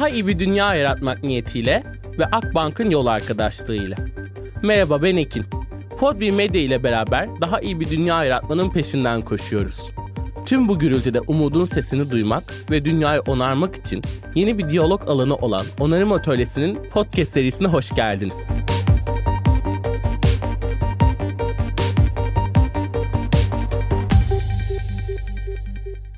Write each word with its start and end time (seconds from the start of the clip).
Daha 0.00 0.08
iyi 0.08 0.26
bir 0.26 0.38
dünya 0.38 0.74
yaratmak 0.74 1.22
niyetiyle 1.22 1.82
ve 2.18 2.24
Akbank'ın 2.24 2.90
yol 2.90 3.06
arkadaşlığıyla. 3.06 3.96
Merhaba 4.62 5.02
ben 5.02 5.16
Ekin. 5.16 5.44
Podbi 5.98 6.32
Medya 6.32 6.60
ile 6.60 6.82
beraber 6.82 7.28
daha 7.40 7.60
iyi 7.60 7.80
bir 7.80 7.90
dünya 7.90 8.24
yaratmanın 8.24 8.70
peşinden 8.70 9.20
koşuyoruz. 9.20 9.90
Tüm 10.46 10.68
bu 10.68 10.78
gürültüde 10.78 11.20
umudun 11.20 11.64
sesini 11.64 12.10
duymak 12.10 12.54
ve 12.70 12.84
dünyayı 12.84 13.20
onarmak 13.20 13.76
için 13.76 14.02
yeni 14.34 14.58
bir 14.58 14.70
diyalog 14.70 15.08
alanı 15.08 15.36
olan 15.36 15.64
Onarım 15.80 16.12
Atölyesi'nin 16.12 16.78
podcast 16.92 17.32
serisine 17.32 17.68
hoş 17.68 17.94
geldiniz. 17.94 18.36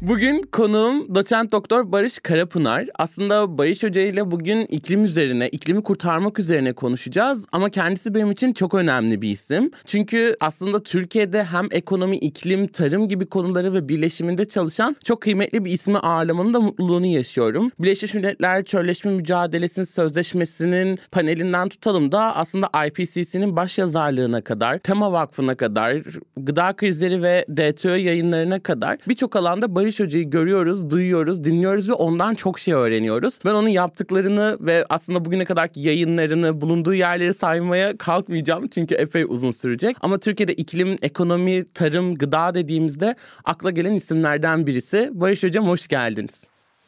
Bugün 0.03 0.43
konuğum 0.43 1.15
doçent 1.15 1.53
doktor 1.53 1.93
Barış 1.93 2.19
Karapınar. 2.19 2.87
Aslında 2.99 3.59
Barış 3.59 3.83
Hoca 3.83 4.03
ile 4.03 4.31
bugün 4.31 4.67
iklim 4.67 5.05
üzerine, 5.05 5.49
iklimi 5.49 5.83
kurtarmak 5.83 6.39
üzerine 6.39 6.73
konuşacağız. 6.73 7.47
Ama 7.53 7.71
kendisi 7.71 8.15
benim 8.15 8.31
için 8.31 8.53
çok 8.53 8.75
önemli 8.75 9.23
bir 9.23 9.31
isim. 9.31 9.71
Çünkü 9.87 10.37
aslında 10.41 10.83
Türkiye'de 10.83 11.45
hem 11.45 11.69
ekonomi, 11.71 12.17
iklim, 12.17 12.67
tarım 12.67 13.09
gibi 13.09 13.27
konuları 13.27 13.75
ve 13.75 13.89
birleşiminde 13.89 14.49
çalışan 14.49 14.97
çok 15.05 15.23
kıymetli 15.23 15.65
bir 15.65 15.73
ismi 15.73 15.99
ağırlamanın 15.99 16.55
da 16.55 16.61
mutluluğunu 16.61 17.07
yaşıyorum. 17.07 17.71
Birleşmiş 17.79 18.15
Milletler 18.15 18.65
Çölleşme 18.65 19.13
Mücadelesi'nin 19.13 19.85
sözleşmesinin 19.85 20.99
panelinden 21.11 21.69
tutalım 21.69 22.13
da 22.13 22.37
aslında 22.37 22.71
IPCC'nin 22.87 23.57
baş 23.57 23.79
yazarlığına 23.79 24.41
kadar, 24.41 24.79
Tema 24.79 25.13
Vakfı'na 25.13 25.55
kadar, 25.55 26.03
gıda 26.37 26.73
krizleri 26.73 27.23
ve 27.23 27.47
DTÖ 27.57 27.97
yayınlarına 27.97 28.61
kadar 28.61 28.99
birçok 29.09 29.37
alanda 29.37 29.75
Barış 29.75 29.92
Barış 29.93 30.31
görüyoruz, 30.31 30.91
duyuyoruz, 30.91 31.45
dinliyoruz 31.45 31.89
ve 31.89 31.93
ondan 31.93 32.35
çok 32.35 32.59
şey 32.59 32.75
öğreniyoruz. 32.75 33.39
Ben 33.45 33.55
onun 33.55 33.69
yaptıklarını 33.69 34.57
ve 34.61 34.87
aslında 34.89 35.25
bugüne 35.25 35.45
kadarki 35.45 35.81
yayınlarını, 35.81 36.61
bulunduğu 36.61 36.95
yerleri 36.95 37.35
saymaya 37.35 37.97
kalkmayacağım 37.97 38.69
çünkü 38.69 38.95
epey 38.95 39.25
uzun 39.29 39.51
sürecek. 39.51 39.97
Ama 40.01 40.19
Türkiye'de 40.19 40.55
iklim, 40.55 40.97
ekonomi, 41.03 41.73
tarım, 41.73 42.15
gıda 42.15 42.55
dediğimizde 42.55 43.17
akla 43.45 43.71
gelen 43.71 43.95
isimlerden 43.95 44.67
birisi. 44.67 45.11
Barış 45.13 45.43
Hocam 45.43 45.69
hoş 45.69 45.89
geldiniz. 45.89 46.47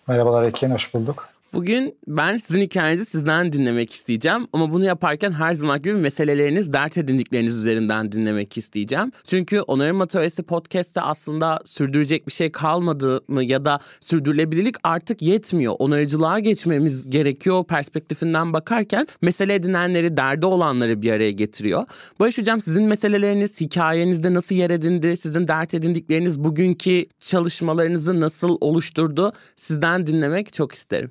Merhabalar 0.09 0.43
Ekin, 0.43 0.71
hoş 0.71 0.95
bulduk. 0.95 1.34
Bugün 1.55 1.99
ben 2.07 2.37
sizin 2.37 2.61
hikayenizi 2.61 3.05
sizden 3.05 3.53
dinlemek 3.53 3.93
isteyeceğim 3.93 4.49
ama 4.53 4.73
bunu 4.73 4.85
yaparken 4.85 5.33
her 5.33 5.55
zaman 5.55 5.83
gibi 5.83 5.95
meseleleriniz, 5.95 6.73
dert 6.73 6.99
edindikleriniz 6.99 7.57
üzerinden 7.57 8.13
dinlemek 8.13 8.59
isteyeceğim. 8.59 9.13
Çünkü 9.27 9.61
Onarım 9.61 10.01
Atölyesi 10.01 10.43
podcast'te 10.43 11.01
aslında 11.01 11.61
sürdürecek 11.65 12.27
bir 12.27 12.33
şey 12.33 12.53
kalmadı 12.53 13.25
mı 13.29 13.45
ya 13.45 13.65
da 13.65 13.81
sürdürülebilirlik 14.01 14.77
artık 14.83 15.23
yetmiyor. 15.23 15.75
Onarıcılığa 15.79 16.39
geçmemiz 16.39 17.11
gerekiyor 17.11 17.65
perspektifinden 17.65 18.53
bakarken 18.53 19.07
mesele 19.23 19.55
edinenleri, 19.55 20.17
derdi 20.17 20.47
olanları 20.47 21.03
bir 21.03 21.13
araya 21.13 21.31
getiriyor. 21.31 21.87
Barış 22.21 22.39
Hocam 22.39 22.61
sizin 22.61 22.85
meseleleriniz 22.85 23.61
hikayenizde 23.61 24.35
nasıl 24.35 24.55
yer 24.55 24.71
edindi? 24.71 25.17
Sizin 25.17 25.49
dert 25.49 25.75
edindikleriniz 25.75 26.45
bugünkü 26.45 27.07
çalışmalarınızı 27.19 28.21
nasıl 28.21 28.59
oluşturdu? 28.61 29.33
Sizden 29.57 30.07
dinlemek 30.07 30.53
çok 30.53 30.73
isterim. 30.73 31.11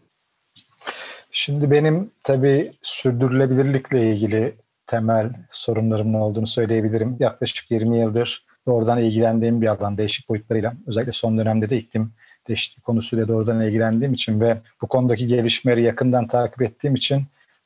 Şimdi 1.36 1.72
benim 1.72 2.12
tabii 2.24 2.72
sürdürülebilirlikle 2.82 4.12
ilgili 4.12 4.56
temel 4.88 5.34
sorunlarımın 5.50 6.14
olduğunu 6.14 6.48
söyleyebilirim. 6.48 7.18
Yaklaşık 7.20 7.72
20 7.72 7.98
yıldır 7.98 8.46
doğrudan 8.68 9.02
ilgilendiğim 9.02 9.62
bir 9.62 9.68
alan 9.68 9.98
değişik 9.98 10.30
boyutlarıyla. 10.30 10.74
Özellikle 10.88 11.12
son 11.12 11.38
dönemde 11.38 11.70
de 11.70 11.78
iklim 11.78 12.12
değişikliği 12.48 12.82
konusuyla 12.82 13.28
doğrudan 13.28 13.62
ilgilendiğim 13.62 14.14
için 14.14 14.42
ve 14.42 14.58
bu 14.82 14.88
konudaki 14.88 15.28
gelişmeleri 15.28 15.84
yakından 15.84 16.28
takip 16.28 16.62
ettiğim 16.62 16.96
için 16.96 17.24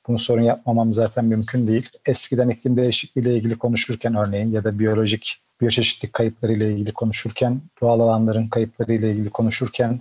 bunu 0.08 0.20
sorun 0.20 0.44
yapmamam 0.44 0.94
zaten 0.94 1.26
mümkün 1.26 1.68
değil. 1.68 1.90
Eskiden 2.06 2.50
iklim 2.50 2.78
değişikliği 2.78 3.22
ile 3.22 3.36
ilgili 3.36 3.58
konuşurken 3.58 4.16
örneğin 4.16 4.52
ya 4.52 4.64
da 4.64 4.80
biyolojik 4.80 5.42
biyoçeşitlik 5.62 6.14
kayıpları 6.14 6.54
ile 6.54 6.72
ilgili 6.72 6.92
konuşurken, 6.92 7.62
doğal 7.82 8.00
alanların 8.00 8.48
kayıpları 8.48 8.94
ile 8.94 9.12
ilgili 9.12 9.30
konuşurken, 9.30 10.00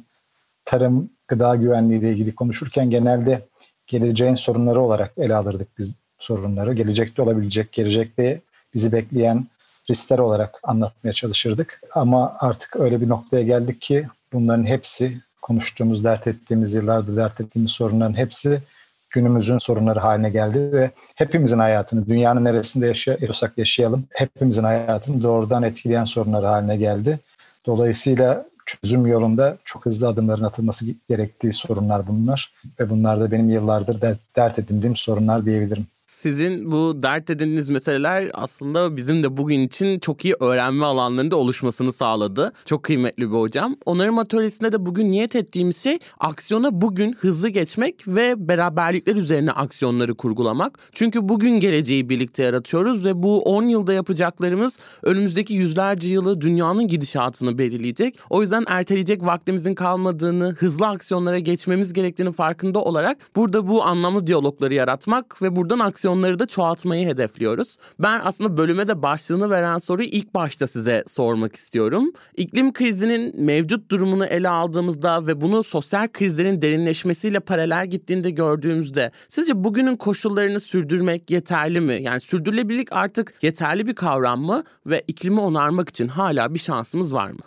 tarım, 0.65 1.10
gıda 1.28 1.56
güvenliği 1.56 2.00
ile 2.00 2.10
ilgili 2.10 2.34
konuşurken 2.34 2.91
genelde 2.91 3.47
geleceğin 3.87 4.35
sorunları 4.35 4.81
olarak 4.81 5.13
ele 5.19 5.37
alırdık 5.37 5.79
biz 5.79 5.93
sorunları. 6.19 6.75
Gelecekte 6.75 7.23
olabilecek, 7.23 7.73
gelecekte 7.73 8.41
bizi 8.75 8.93
bekleyen 8.93 9.47
riskler 9.91 10.19
olarak 10.19 10.61
anlatmaya 10.63 11.13
çalışırdık. 11.13 11.81
Ama 11.95 12.37
artık 12.41 12.77
öyle 12.77 13.01
bir 13.01 13.09
noktaya 13.09 13.43
geldik 13.43 13.81
ki 13.81 14.07
bunların 14.33 14.67
hepsi 14.67 15.19
konuştuğumuz, 15.43 16.05
dert 16.05 16.27
ettiğimiz, 16.27 16.75
yıllardır 16.75 17.17
dert 17.17 17.41
ettiğimiz 17.41 17.71
sorunların 17.71 18.17
hepsi 18.17 18.63
günümüzün 19.11 19.59
sorunları 19.59 20.01
haline 20.01 20.31
geldi 20.31 20.73
ve 20.73 20.91
hepimizin 21.15 21.59
hayatını, 21.59 22.07
dünyanın 22.07 22.45
neresinde 22.45 22.87
yaşıyorsak 22.87 23.59
yaşayalım, 23.59 24.05
hepimizin 24.11 24.65
hayatını 24.65 25.23
doğrudan 25.23 25.63
etkileyen 25.63 26.05
sorunlar 26.05 26.45
haline 26.45 26.77
geldi. 26.77 27.19
Dolayısıyla 27.67 28.47
çözüm 28.66 29.06
yolunda 29.06 29.59
çok 29.65 29.87
hızlı 29.87 30.09
adımların 30.09 30.44
atılması 30.44 30.87
gerektiği 31.09 31.53
sorunlar 31.53 32.06
bunlar. 32.06 32.53
Ve 32.81 32.91
bunlar 32.91 33.21
da 33.21 33.31
benim 33.31 33.50
yıllardır 33.50 34.19
dert 34.37 34.59
edindiğim 34.59 34.97
sorunlar 34.97 35.44
diyebilirim 35.44 35.87
sizin 36.06 36.71
bu 36.72 37.03
dert 37.03 37.31
edindiğiniz 37.31 37.69
meseleler 37.69 38.31
aslında 38.34 38.97
bizim 38.97 39.22
de 39.22 39.37
bugün 39.37 39.61
için 39.61 39.99
çok 39.99 40.25
iyi 40.25 40.34
öğrenme 40.41 40.84
alanlarında 40.84 41.37
oluşmasını 41.37 41.93
sağladı. 41.93 42.53
Çok 42.65 42.83
kıymetli 42.83 43.31
bir 43.31 43.37
hocam. 43.37 43.77
Onarım 43.87 44.19
atölyesinde 44.19 44.72
de 44.72 44.87
bugün 44.87 45.11
niyet 45.11 45.37
ettiğimiz 45.37 45.77
şey 45.77 45.99
aksiyona 46.21 46.81
bugün 46.81 47.12
hızlı 47.12 47.49
geçmek 47.49 48.09
ve 48.09 48.49
beraberlikler 48.49 49.17
üzerine 49.17 49.53
aksiyonları 49.53 50.15
kurgulamak. 50.15 50.78
Çünkü 50.93 51.28
bugün 51.28 51.61
geleceği 51.61 52.09
birlikte 52.09 52.43
yaratıyoruz 52.43 53.05
ve 53.05 53.23
bu 53.23 53.43
10 53.43 53.62
yılda 53.62 53.93
yapacaklarımız 53.93 54.78
önümüzdeki 55.03 55.55
yüzlerce 55.55 56.09
yılı 56.09 56.41
dünyanın 56.41 56.88
gidişatını 56.88 57.59
belirleyecek. 57.59 58.19
O 58.31 58.43
yüzden 58.43 58.65
erteleyecek 58.69 59.23
vaktimizin 59.23 59.75
kalmadığını, 59.75 60.56
hızlı 60.59 60.87
aksiyonlara 60.87 61.38
geçmemiz 61.38 61.93
gerektiğini 61.93 62.33
farkında 62.33 62.78
olarak 62.78 63.19
burada 63.37 63.69
bu 63.69 63.84
anlamlı 63.84 64.27
diyalogları 64.27 64.75
yaratmak 64.75 65.43
ve 65.43 65.56
buradan 65.56 65.78
aksiyon 65.78 65.96
onları 66.05 66.39
da 66.39 66.47
çoğaltmayı 66.47 67.07
hedefliyoruz. 67.07 67.77
Ben 67.99 68.21
aslında 68.25 68.57
bölüme 68.57 68.89
de 68.89 69.03
başlığını 69.03 69.51
veren 69.51 69.79
soruyu 69.79 70.09
ilk 70.09 70.34
başta 70.34 70.67
size 70.67 71.05
sormak 71.07 71.57
istiyorum. 71.57 72.12
İklim 72.37 72.73
krizinin 72.73 73.45
mevcut 73.45 73.91
durumunu 73.91 74.27
ele 74.27 74.49
aldığımızda 74.49 75.27
ve 75.27 75.41
bunu 75.41 75.65
sosyal 75.65 76.09
krizlerin 76.09 76.62
derinleşmesiyle 76.62 77.41
paralel 77.41 77.87
gittiğinde 77.87 78.31
gördüğümüzde 78.31 79.11
sizce 79.29 79.65
bugünün 79.65 79.97
koşullarını 79.97 80.61
sürdürmek 80.61 81.31
yeterli 81.31 81.81
mi? 81.81 81.99
Yani 82.03 82.21
sürdürülebilirlik 82.21 82.93
artık 82.93 83.35
yeterli 83.43 83.87
bir 83.87 83.95
kavram 83.95 84.41
mı 84.41 84.65
ve 84.87 85.03
iklimi 85.09 85.41
onarmak 85.41 85.89
için 85.89 86.09
hala 86.09 86.55
bir 86.55 86.59
şansımız 86.59 87.15
var 87.15 87.31
mı? 87.31 87.41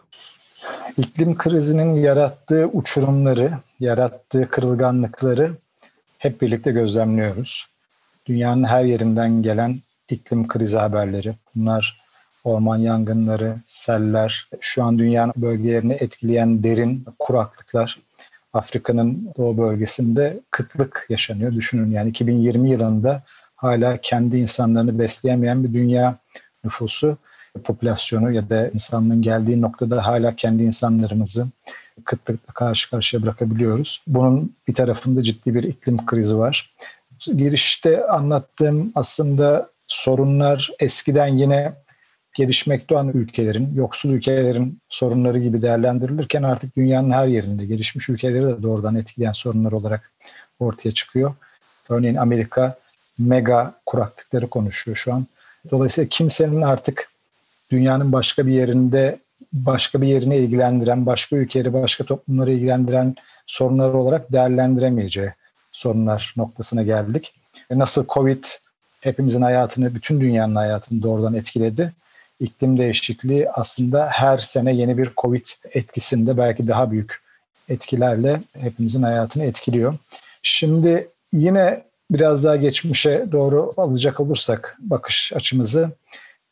İklim 0.98 1.38
krizinin 1.38 1.94
yarattığı 1.96 2.70
uçurumları, 2.74 3.54
yarattığı 3.80 4.50
kırılganlıkları 4.50 5.58
hep 6.18 6.42
birlikte 6.42 6.72
gözlemliyoruz 6.72 7.69
dünyanın 8.30 8.64
her 8.64 8.86
yerinden 8.86 9.44
gelen 9.44 9.80
iklim 10.10 10.48
krizi 10.48 10.78
haberleri. 10.78 11.36
Bunlar 11.56 12.02
orman 12.44 12.78
yangınları, 12.78 13.56
seller, 13.66 14.50
şu 14.60 14.84
an 14.84 15.00
dünyanın 15.00 15.34
bölgelerini 15.38 15.94
etkileyen 15.94 16.64
derin 16.64 17.06
kuraklıklar. 17.20 18.00
Afrika'nın 18.54 19.34
doğu 19.38 19.58
bölgesinde 19.58 20.40
kıtlık 20.52 21.06
yaşanıyor. 21.10 21.54
Düşünün 21.54 21.92
yani 21.92 22.10
2020 22.10 22.70
yılında 22.70 23.24
hala 23.56 23.98
kendi 23.98 24.38
insanlarını 24.38 25.00
besleyemeyen 25.00 25.64
bir 25.64 25.74
dünya 25.74 26.18
nüfusu, 26.64 27.18
popülasyonu 27.64 28.32
ya 28.32 28.50
da 28.50 28.70
insanlığın 28.70 29.22
geldiği 29.22 29.62
noktada 29.62 30.08
hala 30.08 30.36
kendi 30.36 30.64
insanlarımızı 30.64 31.48
kıtlıkla 32.06 32.54
karşı 32.54 32.90
karşıya 32.90 33.24
bırakabiliyoruz. 33.24 34.04
Bunun 34.08 34.56
bir 34.68 34.74
tarafında 34.74 35.22
ciddi 35.22 35.56
bir 35.56 35.64
iklim 35.64 36.06
krizi 36.06 36.38
var 36.38 36.70
girişte 37.26 38.08
anlattığım 38.08 38.92
aslında 38.96 39.70
sorunlar 39.88 40.72
eskiden 40.80 41.28
yine 41.28 41.74
gelişmekte 42.36 42.96
olan 42.96 43.08
ülkelerin, 43.08 43.74
yoksul 43.76 44.10
ülkelerin 44.10 44.80
sorunları 44.90 45.40
gibi 45.40 45.62
değerlendirilirken 45.62 46.44
artık 46.44 46.78
dünyanın 46.78 47.12
her 47.12 47.28
yerinde 47.28 47.66
gelişmiş 47.66 48.10
ülkeleri 48.10 48.44
de 48.44 48.64
doğrudan 48.64 48.96
etkileyen 48.96 49.32
sorunlar 49.32 49.72
olarak 49.72 50.12
ortaya 50.60 50.92
çıkıyor. 50.92 51.34
Örneğin 51.90 52.16
Amerika 52.16 52.78
mega 53.18 53.74
kuraklıkları 53.86 54.48
konuşuyor 54.48 54.98
şu 54.98 55.14
an. 55.14 55.26
Dolayısıyla 55.72 56.08
kimsenin 56.10 56.62
artık 56.62 57.10
dünyanın 57.72 58.12
başka 58.12 58.48
bir 58.48 58.54
yerinde 58.54 59.20
başka 59.54 60.02
bir 60.02 60.08
yerine 60.08 60.38
ilgilendiren, 60.38 61.06
başka 61.06 61.36
ülkeleri, 61.36 61.74
başka 61.74 62.04
toplumları 62.04 62.52
ilgilendiren 62.52 63.16
sorunlar 63.46 63.90
olarak 63.90 64.32
değerlendiremeyeceği 64.32 65.32
sorunlar 65.72 66.34
noktasına 66.38 66.84
geldik. 66.84 67.34
E 67.72 67.80
nasıl 67.80 68.06
Covid 68.08 68.46
hepimizin 69.02 69.42
hayatını, 69.42 69.96
bütün 69.96 70.22
dünyanın 70.22 70.56
hayatını 70.56 71.02
doğrudan 71.04 71.34
etkiledi. 71.34 71.94
İklim 72.40 72.78
değişikliği 72.78 73.50
aslında 73.50 74.08
her 74.12 74.38
sene 74.38 74.76
yeni 74.76 74.98
bir 74.98 75.12
Covid 75.18 75.46
etkisinde 75.74 76.38
belki 76.38 76.68
daha 76.68 76.92
büyük 76.92 77.22
etkilerle 77.70 78.42
hepimizin 78.54 79.04
hayatını 79.04 79.44
etkiliyor. 79.44 79.96
Şimdi 80.44 81.10
yine 81.34 81.84
biraz 82.12 82.44
daha 82.44 82.56
geçmişe 82.56 83.26
doğru 83.32 83.74
alacak 83.78 84.20
olursak 84.20 84.78
bakış 84.80 85.34
açımızı 85.36 85.92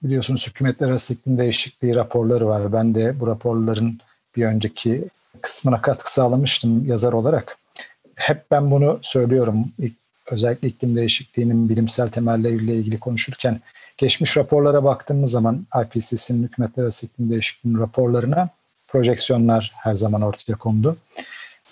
biliyorsunuz 0.04 0.48
hükümetler 0.48 0.88
arası 0.88 1.14
iklim 1.14 1.38
değişikliği 1.38 1.96
raporları 1.96 2.48
var. 2.48 2.74
Ben 2.74 2.96
de 2.96 3.20
bu 3.20 3.28
raporların 3.28 4.00
bir 4.36 4.46
önceki 4.46 5.06
kısmına 5.42 5.82
katkı 5.82 6.14
sağlamıştım 6.14 6.86
yazar 6.88 7.14
olarak. 7.14 7.58
Hep 8.18 8.52
ben 8.52 8.72
bunu 8.72 9.00
söylüyorum. 9.02 9.72
Özellikle 10.32 10.68
iklim 10.68 10.96
değişikliğinin 10.96 11.70
bilimsel 11.70 12.10
temelleriyle 12.10 12.76
ilgili 12.76 13.00
konuşurken 13.00 13.62
geçmiş 13.98 14.38
raporlara 14.38 14.84
baktığımız 14.84 15.32
zaman 15.32 15.68
IPCC'nin 15.84 16.44
hükümetler 16.44 16.84
arası 16.84 17.06
iklim 17.06 17.30
değişikliğinin 17.30 17.80
raporlarına 17.80 18.50
projeksiyonlar 18.88 19.72
her 19.76 19.96
zaman 19.96 20.22
ortaya 20.22 20.56
kondu. 20.56 20.98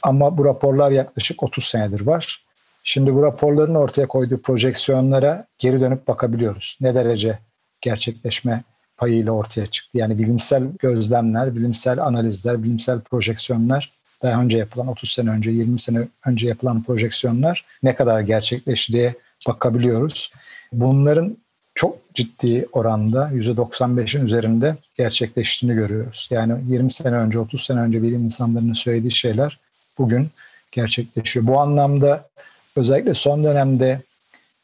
Ama 0.03 0.37
bu 0.37 0.45
raporlar 0.45 0.91
yaklaşık 0.91 1.43
30 1.43 1.65
senedir 1.65 2.01
var. 2.01 2.45
Şimdi 2.83 3.13
bu 3.13 3.23
raporların 3.23 3.75
ortaya 3.75 4.07
koyduğu 4.07 4.41
projeksiyonlara 4.41 5.45
geri 5.57 5.81
dönüp 5.81 6.07
bakabiliyoruz. 6.07 6.77
Ne 6.81 6.95
derece 6.95 7.39
gerçekleşme 7.81 8.63
payıyla 8.97 9.31
ortaya 9.31 9.67
çıktı. 9.67 9.97
Yani 9.97 10.17
bilimsel 10.17 10.63
gözlemler, 10.79 11.55
bilimsel 11.55 11.99
analizler, 11.99 12.63
bilimsel 12.63 13.01
projeksiyonlar 13.01 13.91
daha 14.23 14.41
önce 14.41 14.57
yapılan 14.57 14.87
30 14.87 15.11
sene 15.11 15.29
önce, 15.29 15.51
20 15.51 15.79
sene 15.79 16.07
önce 16.25 16.47
yapılan 16.47 16.83
projeksiyonlar 16.83 17.65
ne 17.83 17.95
kadar 17.95 18.21
gerçekleşti 18.21 18.93
diye 18.93 19.15
bakabiliyoruz. 19.47 20.31
Bunların 20.71 21.37
çok 21.75 21.97
ciddi 22.13 22.67
oranda 22.71 23.29
%95'in 23.33 24.25
üzerinde 24.25 24.75
gerçekleştiğini 24.97 25.75
görüyoruz. 25.75 26.27
Yani 26.31 26.53
20 26.67 26.91
sene 26.91 27.15
önce, 27.15 27.39
30 27.39 27.63
sene 27.63 27.79
önce 27.79 28.03
bilim 28.03 28.23
insanlarının 28.23 28.73
söylediği 28.73 29.11
şeyler 29.11 29.59
bugün 29.97 30.29
gerçekleşiyor. 30.71 31.47
Bu 31.47 31.59
anlamda 31.59 32.29
özellikle 32.75 33.13
son 33.13 33.43
dönemde 33.43 34.01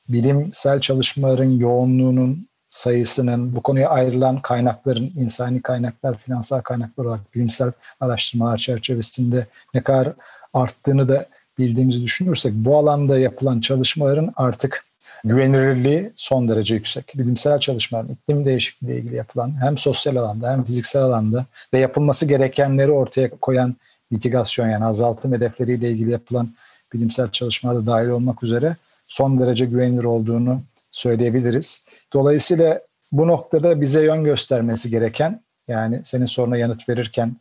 bilimsel 0.10 0.80
çalışmaların 0.80 1.50
yoğunluğunun 1.50 2.48
sayısının, 2.72 3.56
bu 3.56 3.62
konuya 3.62 3.90
ayrılan 3.90 4.42
kaynakların, 4.42 5.12
insani 5.18 5.62
kaynaklar, 5.62 6.18
finansal 6.18 6.62
kaynaklar 6.62 7.06
olarak 7.06 7.36
bilimsel 7.36 7.72
araştırmalar 8.00 8.58
çerçevesinde 8.58 9.48
ne 9.74 9.82
kadar 9.84 10.14
arttığını 10.54 11.10
da 11.10 11.26
bildiğimizi 11.58 12.02
düşünürsek 12.02 12.54
bu 12.56 12.78
alanda 12.78 13.20
yapılan 13.20 13.60
çalışmaların 13.60 14.34
artık 14.36 14.86
güvenilirliği 15.24 16.12
son 16.16 16.48
derece 16.48 16.76
yüksek. 16.76 17.14
Bilimsel 17.18 17.60
çalışmaların 17.60 18.14
iklim 18.14 18.46
değişikliği 18.46 18.86
ile 18.86 18.98
ilgili 18.98 19.16
yapılan 19.16 19.62
hem 19.62 19.78
sosyal 19.78 20.16
alanda 20.16 20.52
hem 20.52 20.64
fiziksel 20.64 21.02
alanda 21.02 21.46
ve 21.74 21.80
yapılması 21.80 22.26
gerekenleri 22.26 22.92
ortaya 22.92 23.30
koyan 23.30 23.76
mitigasyon 24.12 24.70
yani 24.70 24.86
azaltım 24.86 25.34
hedefleriyle 25.34 25.92
ilgili 25.92 26.12
yapılan 26.12 26.50
bilimsel 26.94 27.30
çalışmalarda 27.32 27.86
dahil 27.86 28.08
olmak 28.08 28.44
üzere 28.44 28.76
son 29.08 29.40
derece 29.40 29.66
güvenilir 29.66 30.04
olduğunu 30.04 30.62
söyleyebiliriz. 30.92 31.86
Dolayısıyla 32.14 32.82
bu 33.12 33.28
noktada 33.28 33.82
bize 33.82 34.04
yön 34.04 34.24
göstermesi 34.24 34.90
gereken 34.90 35.44
yani 35.68 36.02
senin 36.04 36.26
soruna 36.26 36.58
yanıt 36.58 36.90
verirken 36.90 37.36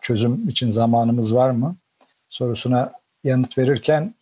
çözüm 0.00 0.48
için 0.48 0.70
zamanımız 0.70 1.34
var 1.34 1.50
mı 1.50 1.76
sorusuna 2.28 2.92
yanıt 3.24 3.58
verirken 3.58 4.14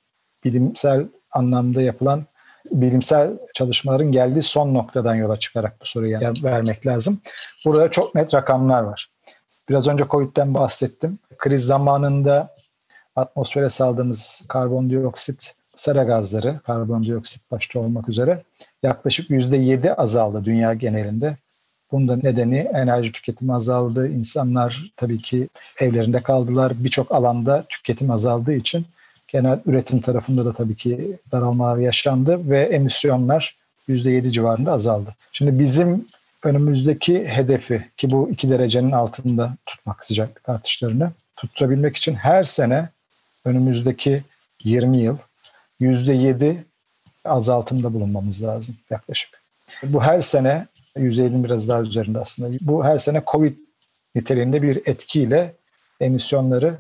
bilimsel 0.44 1.06
anlamda 1.30 1.82
yapılan 1.82 2.24
bilimsel 2.72 3.38
çalışmaların 3.54 4.12
geldiği 4.12 4.42
son 4.42 4.74
noktadan 4.74 5.14
yola 5.14 5.38
çıkarak 5.38 5.80
bu 5.80 5.86
soruyu 5.86 6.18
vermek 6.42 6.86
lazım. 6.86 7.20
Burada 7.66 7.90
çok 7.90 8.14
net 8.14 8.34
rakamlar 8.34 8.82
var. 8.82 9.10
Biraz 9.68 9.88
önce 9.88 10.04
COVID'den 10.10 10.54
bahsettim. 10.54 11.18
Kriz 11.38 11.66
zamanında 11.66 12.54
atmosfere 13.16 13.68
saldığımız 13.68 14.44
karbondioksit 14.48 15.54
sera 15.76 16.02
gazları, 16.02 16.60
karbondioksit 16.66 17.50
başta 17.50 17.80
olmak 17.80 18.08
üzere 18.08 18.42
yaklaşık 18.82 19.30
%7 19.30 19.94
azaldı 19.94 20.44
dünya 20.44 20.74
genelinde. 20.74 21.36
Bunun 21.92 22.20
nedeni 22.22 22.58
enerji 22.58 23.12
tüketimi 23.12 23.54
azaldı. 23.54 24.08
İnsanlar 24.08 24.92
tabii 24.96 25.18
ki 25.18 25.48
evlerinde 25.80 26.22
kaldılar. 26.22 26.72
Birçok 26.84 27.12
alanda 27.12 27.64
tüketim 27.68 28.10
azaldığı 28.10 28.54
için 28.54 28.86
genel 29.28 29.60
üretim 29.66 30.00
tarafında 30.00 30.44
da 30.44 30.52
tabii 30.52 30.76
ki 30.76 31.18
daralmalar 31.32 31.76
yaşandı 31.76 32.50
ve 32.50 32.62
emisyonlar 32.62 33.56
%7 33.88 34.32
civarında 34.32 34.72
azaldı. 34.72 35.10
Şimdi 35.32 35.58
bizim 35.58 36.06
önümüzdeki 36.42 37.26
hedefi 37.28 37.84
ki 37.96 38.10
bu 38.10 38.30
2 38.30 38.50
derecenin 38.50 38.90
altında 38.90 39.56
tutmak 39.66 40.04
sıcaklık 40.04 40.48
artışlarını 40.48 41.10
tutturabilmek 41.36 41.96
için 41.96 42.14
her 42.14 42.44
sene 42.44 42.88
önümüzdeki 43.44 44.22
20 44.64 44.98
yıl 44.98 45.16
%7 45.80 46.56
azaltımda 47.24 47.94
bulunmamız 47.94 48.42
lazım 48.42 48.74
yaklaşık. 48.90 49.42
Bu 49.82 50.02
her 50.02 50.20
sene 50.20 50.66
%7'nin 50.96 51.44
biraz 51.44 51.68
daha 51.68 51.82
üzerinde 51.82 52.18
aslında. 52.18 52.58
Bu 52.60 52.84
her 52.84 52.98
sene 52.98 53.22
Covid 53.26 53.56
niteliğinde 54.14 54.62
bir 54.62 54.82
etkiyle 54.86 55.54
emisyonları 56.00 56.78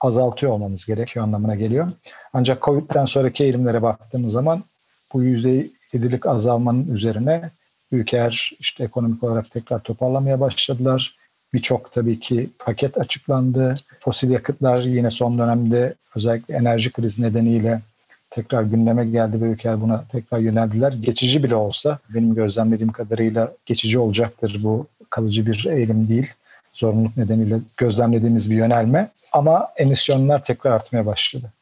azaltıyor 0.00 0.52
olmamız 0.52 0.86
gerekiyor 0.86 1.24
anlamına 1.24 1.54
geliyor. 1.54 1.92
Ancak 2.32 2.62
Covid'den 2.62 3.04
sonraki 3.04 3.44
eğilimlere 3.44 3.82
baktığımız 3.82 4.32
zaman 4.32 4.64
bu 5.12 5.24
%7'lik 5.24 6.26
azalmanın 6.26 6.94
üzerine 6.94 7.50
ülkeler 7.92 8.52
işte 8.58 8.84
ekonomik 8.84 9.22
olarak 9.22 9.50
tekrar 9.50 9.78
toparlamaya 9.78 10.40
başladılar. 10.40 11.16
Birçok 11.52 11.92
tabii 11.92 12.20
ki 12.20 12.50
paket 12.58 12.98
açıklandı. 12.98 13.74
Fosil 14.00 14.30
yakıtlar 14.30 14.82
yine 14.82 15.10
son 15.10 15.38
dönemde 15.38 15.94
özellikle 16.16 16.54
enerji 16.54 16.92
krizi 16.92 17.22
nedeniyle 17.22 17.80
tekrar 18.36 18.62
gündeme 18.62 19.04
geldi 19.06 19.40
ve 19.40 19.44
ülkeler 19.44 19.80
buna 19.80 20.04
tekrar 20.12 20.38
yöneldiler. 20.38 20.92
Geçici 20.92 21.44
bile 21.44 21.54
olsa 21.54 21.98
benim 22.08 22.34
gözlemlediğim 22.34 22.92
kadarıyla 22.92 23.52
geçici 23.66 23.98
olacaktır 23.98 24.60
bu 24.62 24.86
kalıcı 25.10 25.46
bir 25.46 25.66
eğilim 25.70 26.08
değil. 26.08 26.32
Zorunluluk 26.72 27.16
nedeniyle 27.16 27.58
gözlemlediğimiz 27.76 28.50
bir 28.50 28.56
yönelme. 28.56 29.10
Ama 29.32 29.68
emisyonlar 29.76 30.44
tekrar 30.44 30.70
artmaya 30.70 31.06
başladı. 31.06 31.52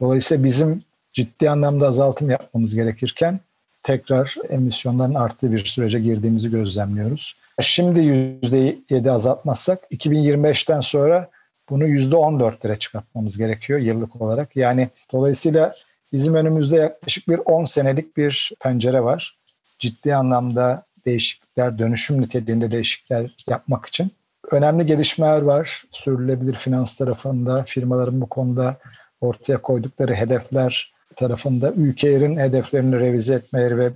Dolayısıyla 0.00 0.44
bizim 0.44 0.82
ciddi 1.12 1.50
anlamda 1.50 1.86
azaltım 1.86 2.30
yapmamız 2.30 2.74
gerekirken 2.74 3.40
tekrar 3.82 4.36
emisyonların 4.48 5.14
arttığı 5.14 5.52
bir 5.52 5.64
sürece 5.64 6.00
girdiğimizi 6.00 6.50
gözlemliyoruz. 6.50 7.36
Şimdi 7.60 8.00
%7 8.00 9.10
azaltmazsak 9.10 9.78
2025'ten 9.90 10.80
sonra 10.80 11.28
bunu 11.70 11.88
%14'lere 11.88 12.78
çıkartmamız 12.78 13.38
gerekiyor 13.38 13.80
yıllık 13.80 14.20
olarak. 14.20 14.56
Yani 14.56 14.88
dolayısıyla 15.12 15.74
bizim 16.12 16.34
önümüzde 16.34 16.76
yaklaşık 16.76 17.28
bir 17.28 17.38
10 17.38 17.64
senelik 17.64 18.16
bir 18.16 18.52
pencere 18.60 19.04
var. 19.04 19.38
Ciddi 19.78 20.14
anlamda 20.16 20.82
değişiklikler, 21.06 21.78
dönüşüm 21.78 22.20
niteliğinde 22.20 22.70
değişiklikler 22.70 23.34
yapmak 23.48 23.86
için. 23.86 24.10
Önemli 24.50 24.86
gelişmeler 24.86 25.42
var. 25.42 25.84
Sürülebilir 25.90 26.54
finans 26.54 26.96
tarafında, 26.96 27.62
firmaların 27.62 28.20
bu 28.20 28.28
konuda 28.28 28.76
ortaya 29.20 29.62
koydukları 29.62 30.14
hedefler 30.14 30.92
tarafında 31.16 31.72
ülkelerin 31.72 32.36
hedeflerini 32.36 33.00
revize 33.00 33.34
etmeleri 33.34 33.78
ve 33.78 33.92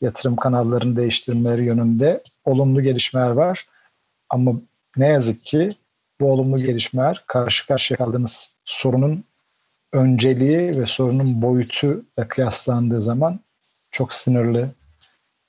yatırım 0.00 0.36
kanallarını 0.36 0.96
değiştirmeleri 0.96 1.64
yönünde 1.64 2.22
olumlu 2.44 2.82
gelişmeler 2.82 3.30
var. 3.30 3.66
Ama 4.30 4.52
ne 4.96 5.06
yazık 5.06 5.44
ki 5.44 5.70
bu 6.20 6.32
olumlu 6.32 6.58
gelişmeler 6.58 7.24
karşı 7.26 7.66
karşıya 7.66 7.98
kaldığımız 7.98 8.56
sorunun 8.64 9.24
önceliği 9.92 10.80
ve 10.80 10.86
sorunun 10.86 11.42
boyutu 11.42 12.04
da 12.18 12.28
kıyaslandığı 12.28 13.02
zaman 13.02 13.40
çok 13.90 14.12
sınırlı 14.12 14.70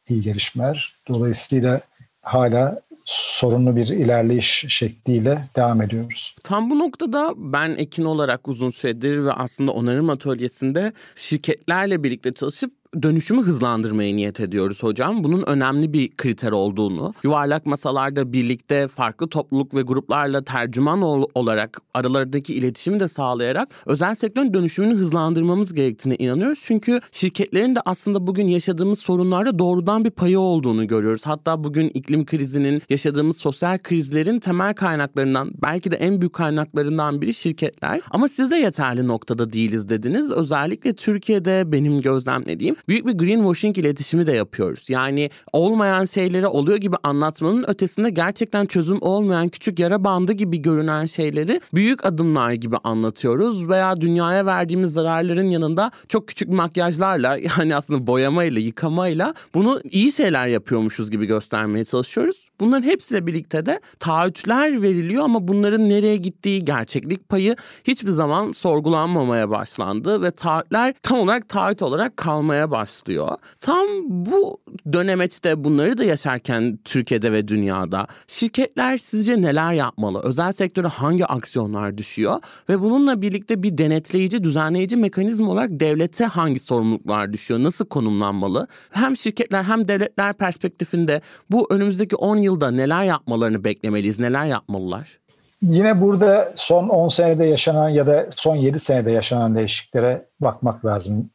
iyi 0.09 0.21
gelişmeler. 0.21 0.95
Dolayısıyla 1.07 1.81
hala 2.21 2.81
sorunlu 3.05 3.75
bir 3.75 3.87
ilerleyiş 3.87 4.65
şekliyle 4.69 5.47
devam 5.55 5.81
ediyoruz. 5.81 6.35
Tam 6.43 6.69
bu 6.69 6.79
noktada 6.79 7.33
ben 7.37 7.75
Ekin 7.77 8.05
olarak 8.05 8.47
uzun 8.47 8.69
süredir 8.69 9.25
ve 9.25 9.33
aslında 9.33 9.71
onarım 9.71 10.09
atölyesinde 10.09 10.93
şirketlerle 11.15 12.03
birlikte 12.03 12.33
çalışıp 12.33 12.78
dönüşümü 13.03 13.41
hızlandırmaya 13.41 14.15
niyet 14.15 14.39
ediyoruz 14.39 14.83
hocam. 14.83 15.23
Bunun 15.23 15.43
önemli 15.47 15.93
bir 15.93 16.09
kriter 16.09 16.51
olduğunu, 16.51 17.13
yuvarlak 17.23 17.65
masalarda 17.65 18.33
birlikte 18.33 18.87
farklı 18.87 19.27
topluluk 19.29 19.75
ve 19.75 19.81
gruplarla 19.81 20.43
tercüman 20.43 21.01
olarak 21.33 21.81
aralarındaki 21.93 22.53
iletişimi 22.53 22.99
de 22.99 23.07
sağlayarak 23.07 23.69
özel 23.85 24.15
sektörün 24.15 24.53
dönüşümünü 24.53 24.95
hızlandırmamız 24.95 25.73
gerektiğine 25.73 26.15
inanıyoruz. 26.15 26.59
Çünkü 26.61 26.99
şirketlerin 27.11 27.75
de 27.75 27.79
aslında 27.85 28.27
bugün 28.27 28.47
yaşadığımız 28.47 28.99
sorunlarda 28.99 29.59
doğrudan 29.59 30.05
bir 30.05 30.11
payı 30.11 30.39
olduğunu 30.39 30.87
görüyoruz. 30.87 31.21
Hatta 31.25 31.63
bugün 31.63 31.89
iklim 31.89 32.25
krizinin, 32.25 32.81
yaşadığımız 32.89 33.37
sosyal 33.37 33.77
krizlerin 33.77 34.39
temel 34.39 34.73
kaynaklarından, 34.73 35.51
belki 35.61 35.91
de 35.91 35.95
en 35.95 36.21
büyük 36.21 36.33
kaynaklarından 36.33 37.21
biri 37.21 37.33
şirketler. 37.33 38.01
Ama 38.11 38.27
siz 38.27 38.51
de 38.51 38.55
yeterli 38.55 39.07
noktada 39.07 39.53
değiliz 39.53 39.89
dediniz. 39.89 40.31
Özellikle 40.31 40.93
Türkiye'de 40.93 41.71
benim 41.71 42.01
gözlemlediğim 42.01 42.75
büyük 42.87 43.07
bir 43.07 43.13
greenwashing 43.13 43.77
iletişimi 43.77 44.27
de 44.27 44.31
yapıyoruz. 44.31 44.89
Yani 44.89 45.29
olmayan 45.53 46.05
şeyleri 46.05 46.47
oluyor 46.47 46.77
gibi 46.77 46.95
anlatmanın 47.03 47.69
ötesinde 47.69 48.09
gerçekten 48.09 48.65
çözüm 48.65 48.97
olmayan 49.01 49.49
küçük 49.49 49.79
yara 49.79 50.03
bandı 50.03 50.33
gibi 50.33 50.61
görünen 50.61 51.05
şeyleri 51.05 51.61
büyük 51.73 52.05
adımlar 52.05 52.51
gibi 52.51 52.77
anlatıyoruz 52.83 53.69
veya 53.69 54.01
dünyaya 54.01 54.45
verdiğimiz 54.45 54.93
zararların 54.93 55.47
yanında 55.47 55.91
çok 56.09 56.27
küçük 56.27 56.49
makyajlarla 56.49 57.37
yani 57.59 57.75
aslında 57.75 58.07
boyamayla, 58.07 58.61
yıkamayla 58.61 59.33
bunu 59.53 59.81
iyi 59.91 60.11
şeyler 60.11 60.47
yapıyormuşuz 60.47 61.11
gibi 61.11 61.25
göstermeye 61.25 61.85
çalışıyoruz. 61.85 62.49
Bunların 62.59 62.83
hepsiyle 62.83 63.27
birlikte 63.27 63.65
de 63.65 63.79
taahhütler 63.99 64.81
veriliyor 64.81 65.23
ama 65.23 65.47
bunların 65.47 65.89
nereye 65.89 66.17
gittiği, 66.17 66.65
gerçeklik 66.65 67.29
payı 67.29 67.55
hiçbir 67.83 68.11
zaman 68.11 68.51
sorgulanmamaya 68.51 69.49
başlandı 69.49 70.21
ve 70.21 70.31
taahhütler 70.31 70.93
tam 71.01 71.19
olarak 71.19 71.49
taahhüt 71.49 71.81
olarak 71.81 72.17
kalmaya 72.17 72.68
başlıyor. 72.71 73.37
Tam 73.59 73.87
bu 74.07 74.61
dönemeçte 74.93 75.63
bunları 75.63 75.97
da 75.97 76.03
yaşarken 76.03 76.79
Türkiye'de 76.85 77.31
ve 77.31 77.47
dünyada 77.47 78.07
şirketler 78.27 78.97
sizce 78.97 79.41
neler 79.41 79.73
yapmalı? 79.73 80.21
Özel 80.23 80.51
sektöre 80.51 80.87
hangi 80.87 81.25
aksiyonlar 81.25 81.97
düşüyor? 81.97 82.41
Ve 82.69 82.79
bununla 82.79 83.21
birlikte 83.21 83.63
bir 83.63 83.77
denetleyici, 83.77 84.43
düzenleyici 84.43 84.95
mekanizma 84.95 85.51
olarak 85.51 85.69
devlete 85.71 86.25
hangi 86.25 86.59
sorumluluklar 86.59 87.33
düşüyor? 87.33 87.63
Nasıl 87.63 87.85
konumlanmalı? 87.85 88.67
Hem 88.91 89.17
şirketler 89.17 89.63
hem 89.63 89.87
devletler 89.87 90.33
perspektifinde 90.33 91.21
bu 91.51 91.67
önümüzdeki 91.69 92.15
10 92.15 92.37
yılda 92.37 92.71
neler 92.71 93.03
yapmalarını 93.03 93.63
beklemeliyiz? 93.63 94.19
Neler 94.19 94.45
yapmalılar? 94.45 95.19
Yine 95.61 96.01
burada 96.01 96.53
son 96.55 96.89
10 96.89 97.07
senede 97.07 97.45
yaşanan 97.45 97.89
ya 97.89 98.07
da 98.07 98.27
son 98.35 98.55
7 98.55 98.79
senede 98.79 99.11
yaşanan 99.11 99.55
değişikliklere 99.55 100.25
bakmak 100.39 100.85
lazım. 100.85 101.29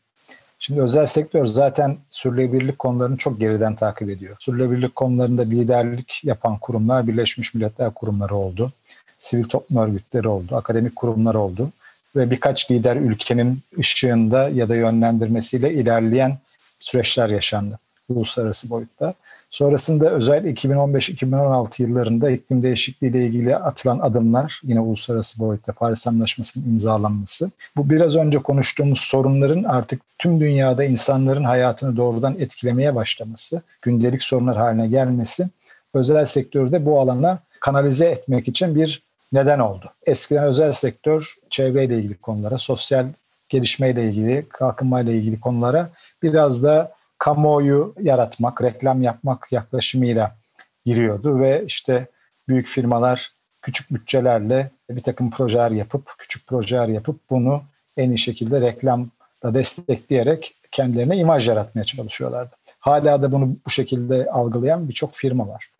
Şimdi 0.67 0.83
özel 0.83 1.07
sektör 1.07 1.47
zaten 1.47 1.99
sürdürülebilirlik 2.11 2.79
konularını 2.79 3.17
çok 3.17 3.41
geriden 3.41 3.77
takip 3.77 4.11
ediyor. 4.11 4.37
Sürdürülebilirlik 4.41 4.97
konularında 4.97 5.43
liderlik 5.43 6.21
yapan 6.25 6.59
kurumlar 6.59 7.09
Birleşmiş 7.09 7.55
Milletler 7.55 7.95
kurumları 7.95 8.35
oldu. 8.35 8.73
Sivil 9.19 9.45
toplum 9.45 9.79
örgütleri 9.79 10.29
oldu, 10.29 10.57
akademik 10.57 10.97
kurumlar 10.97 11.35
oldu 11.35 11.71
ve 12.17 12.31
birkaç 12.31 12.71
lider 12.71 12.97
ülkenin 12.97 13.59
ışığında 13.79 14.49
ya 14.49 14.69
da 14.69 14.77
yönlendirmesiyle 14.77 15.73
ilerleyen 15.73 16.39
süreçler 16.79 17.29
yaşandı 17.29 17.79
uluslararası 18.09 18.71
boyutta. 18.71 19.15
Sonrasında 19.51 20.11
özellikle 20.11 20.69
2015-2016 20.69 21.83
yıllarında 21.83 22.31
iklim 22.31 22.63
değişikliği 22.63 23.07
ile 23.07 23.27
ilgili 23.27 23.57
atılan 23.57 23.99
adımlar 23.99 24.61
yine 24.65 24.81
uluslararası 24.81 25.41
boyutta 25.41 25.73
Paris 25.73 26.07
Anlaşması'nın 26.07 26.67
imzalanması. 26.67 27.51
Bu 27.77 27.91
biraz 27.91 28.17
önce 28.17 28.39
konuştuğumuz 28.39 29.01
sorunların 29.01 29.65
artık 29.65 30.01
tüm 30.19 30.41
dünyada 30.41 30.85
insanların 30.85 31.45
hayatını 31.45 31.97
doğrudan 31.97 32.37
etkilemeye 32.39 32.95
başlaması, 32.95 33.63
gündelik 33.83 34.23
sorunlar 34.23 34.57
haline 34.57 34.89
gelmesi 34.89 35.49
özel 35.95 36.25
sektörde 36.25 36.87
bu 36.87 37.01
alana 37.01 37.39
kanalize 37.61 38.07
etmek 38.07 38.49
için 38.49 38.75
bir 38.75 39.03
neden 39.33 39.59
oldu. 39.59 39.93
Eskiden 40.07 40.45
özel 40.45 40.73
sektör 40.73 41.35
çevreyle 41.51 41.99
ilgili 41.99 42.15
konulara, 42.15 42.59
sosyal 42.59 43.07
gelişmeyle 43.49 44.05
ilgili, 44.05 44.47
kalkınmayla 44.49 45.13
ilgili 45.13 45.41
konulara 45.41 45.91
biraz 46.23 46.63
da 46.63 46.94
kamuoyu 47.19 47.95
yaratmak, 48.01 48.63
reklam 48.63 49.03
yapmak 49.03 49.53
yaklaşımıyla 49.53 50.37
giriyordu 50.85 51.39
ve 51.39 51.65
işte 51.67 52.07
büyük 52.49 52.67
firmalar 52.67 53.33
küçük 53.63 53.91
bütçelerle 53.91 54.71
bir 54.91 55.03
takım 55.03 55.31
projeler 55.31 55.71
yapıp, 55.71 56.15
küçük 56.19 56.47
projeler 56.47 56.89
yapıp 56.89 57.21
bunu 57.31 57.63
en 57.97 58.09
iyi 58.11 58.19
şekilde 58.19 58.61
reklamla 58.61 59.11
destekleyerek 59.45 60.57
kendilerine 60.71 61.17
imaj 61.17 61.49
yaratmaya 61.49 61.85
çalışıyorlardı. 61.85 62.57
Hala 62.81 63.23
da 63.23 63.33
bunu 63.33 63.57
bu 63.67 63.71
şekilde 63.71 64.31
algılayan 64.31 64.89
birçok 64.89 65.13
firma 65.13 65.49
var. 65.49 65.71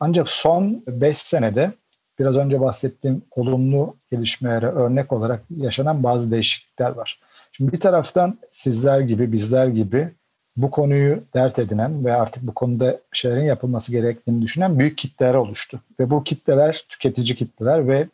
Ancak 0.00 0.28
son 0.28 0.82
5 0.86 1.18
senede 1.18 1.72
biraz 2.18 2.36
önce 2.36 2.60
bahsettiğim 2.60 3.22
olumlu 3.30 3.96
gelişmelere 4.10 4.66
örnek 4.66 5.12
olarak 5.12 5.40
yaşanan 5.56 6.02
bazı 6.02 6.30
değişiklikler 6.30 6.90
var. 6.90 7.20
Şimdi 7.52 7.72
bir 7.72 7.80
taraftan 7.80 8.38
sizler 8.52 9.00
gibi, 9.00 9.32
bizler 9.32 9.66
gibi 9.66 10.08
bu 10.58 10.70
konuyu 10.70 11.22
dert 11.34 11.58
edinen 11.58 12.04
ve 12.04 12.14
artık 12.14 12.42
bu 12.42 12.54
konuda 12.54 12.98
şeylerin 13.12 13.44
yapılması 13.44 13.92
gerektiğini 13.92 14.42
düşünen 14.42 14.78
büyük 14.78 14.98
kitleler 14.98 15.34
oluştu. 15.34 15.80
Ve 16.00 16.10
bu 16.10 16.24
kitleler 16.24 16.84
tüketici 16.88 17.36
kitleler 17.36 17.88
ve 17.88 18.06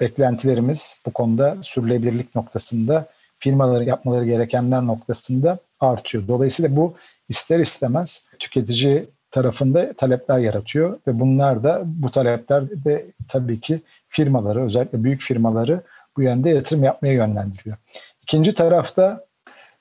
beklentilerimiz 0.00 1.00
bu 1.06 1.10
konuda 1.10 1.56
sürülebilirlik 1.62 2.34
noktasında 2.34 3.06
firmaların 3.38 3.86
yapmaları 3.86 4.24
gerekenler 4.24 4.86
noktasında 4.86 5.58
artıyor. 5.80 6.28
Dolayısıyla 6.28 6.76
bu 6.76 6.94
ister 7.28 7.60
istemez 7.60 8.26
tüketici 8.38 9.08
tarafında 9.30 9.92
talepler 9.92 10.38
yaratıyor 10.38 10.98
ve 11.06 11.20
bunlar 11.20 11.64
da 11.64 11.82
bu 11.84 12.10
talepler 12.10 12.70
de 12.84 13.06
tabii 13.28 13.60
ki 13.60 13.80
firmaları 14.08 14.64
özellikle 14.64 15.04
büyük 15.04 15.20
firmaları 15.20 15.82
bu 16.16 16.22
yönde 16.22 16.50
yatırım 16.50 16.84
yapmaya 16.84 17.12
yönlendiriyor. 17.12 17.76
İkinci 18.22 18.54
tarafta 18.54 19.24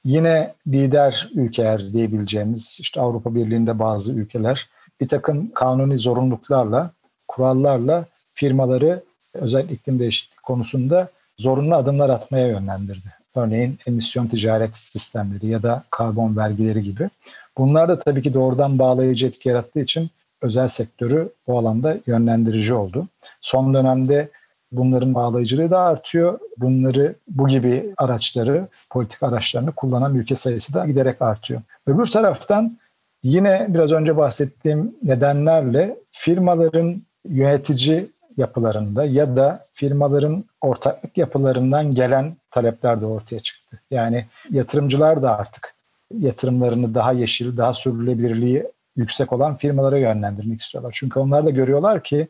Yine 0.03 0.53
lider 0.67 1.29
ülkeler 1.33 1.93
diyebileceğimiz 1.93 2.77
işte 2.81 3.01
Avrupa 3.01 3.35
Birliği'nde 3.35 3.79
bazı 3.79 4.13
ülkeler 4.13 4.69
bir 5.01 5.07
takım 5.07 5.51
kanuni 5.51 5.97
zorunluluklarla, 5.97 6.91
kurallarla 7.27 8.05
firmaları 8.33 9.03
özel 9.33 9.69
iklim 9.69 9.99
değişikliği 9.99 10.41
konusunda 10.43 11.09
zorunlu 11.37 11.75
adımlar 11.75 12.09
atmaya 12.09 12.47
yönlendirdi. 12.47 13.13
Örneğin 13.35 13.79
emisyon 13.87 14.27
ticaret 14.27 14.77
sistemleri 14.77 15.47
ya 15.47 15.63
da 15.63 15.83
karbon 15.89 16.37
vergileri 16.37 16.83
gibi. 16.83 17.09
Bunlar 17.57 17.89
da 17.89 17.99
tabii 17.99 18.21
ki 18.21 18.33
doğrudan 18.33 18.79
bağlayıcı 18.79 19.27
etki 19.27 19.49
yarattığı 19.49 19.79
için 19.79 20.09
özel 20.41 20.67
sektörü 20.67 21.29
bu 21.47 21.57
alanda 21.57 21.97
yönlendirici 22.07 22.73
oldu. 22.73 23.07
Son 23.41 23.73
dönemde 23.73 24.29
Bunların 24.71 25.13
bağlayıcılığı 25.13 25.71
da 25.71 25.79
artıyor. 25.79 26.39
Bunları 26.57 27.15
bu 27.27 27.47
gibi 27.47 27.93
araçları, 27.97 28.67
politik 28.89 29.23
araçlarını 29.23 29.71
kullanan 29.71 30.15
ülke 30.15 30.35
sayısı 30.35 30.73
da 30.73 30.85
giderek 30.85 31.21
artıyor. 31.21 31.61
Öbür 31.87 32.05
taraftan 32.05 32.77
yine 33.23 33.65
biraz 33.69 33.91
önce 33.91 34.17
bahsettiğim 34.17 34.95
nedenlerle 35.03 35.97
firmaların 36.11 37.01
yönetici 37.25 38.09
yapılarında 38.37 39.05
ya 39.05 39.35
da 39.35 39.65
firmaların 39.73 40.43
ortaklık 40.61 41.17
yapılarından 41.17 41.95
gelen 41.95 42.35
talepler 42.51 43.01
de 43.01 43.05
ortaya 43.05 43.39
çıktı. 43.39 43.79
Yani 43.91 44.25
yatırımcılar 44.49 45.21
da 45.21 45.37
artık 45.37 45.73
yatırımlarını 46.19 46.95
daha 46.95 47.11
yeşil, 47.11 47.57
daha 47.57 47.73
sürdürülebilirliği 47.73 48.65
yüksek 48.95 49.33
olan 49.33 49.55
firmalara 49.55 49.97
yönlendirmek 49.97 50.61
istiyorlar. 50.61 50.91
Çünkü 50.95 51.19
onlar 51.19 51.45
da 51.45 51.49
görüyorlar 51.49 52.03
ki 52.03 52.27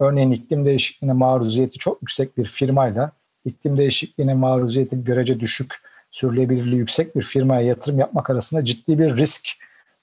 Örneğin 0.00 0.30
iklim 0.30 0.64
değişikliğine 0.64 1.12
maruziyeti 1.12 1.78
çok 1.78 2.02
yüksek 2.02 2.38
bir 2.38 2.44
firmayla 2.44 3.12
iklim 3.44 3.76
değişikliğine 3.76 4.34
maruziyeti 4.34 5.04
görece 5.04 5.40
düşük, 5.40 5.74
sürülebilirliği 6.10 6.78
yüksek 6.78 7.16
bir 7.16 7.22
firmaya 7.22 7.60
yatırım 7.60 7.98
yapmak 7.98 8.30
arasında 8.30 8.64
ciddi 8.64 8.98
bir 8.98 9.16
risk 9.16 9.48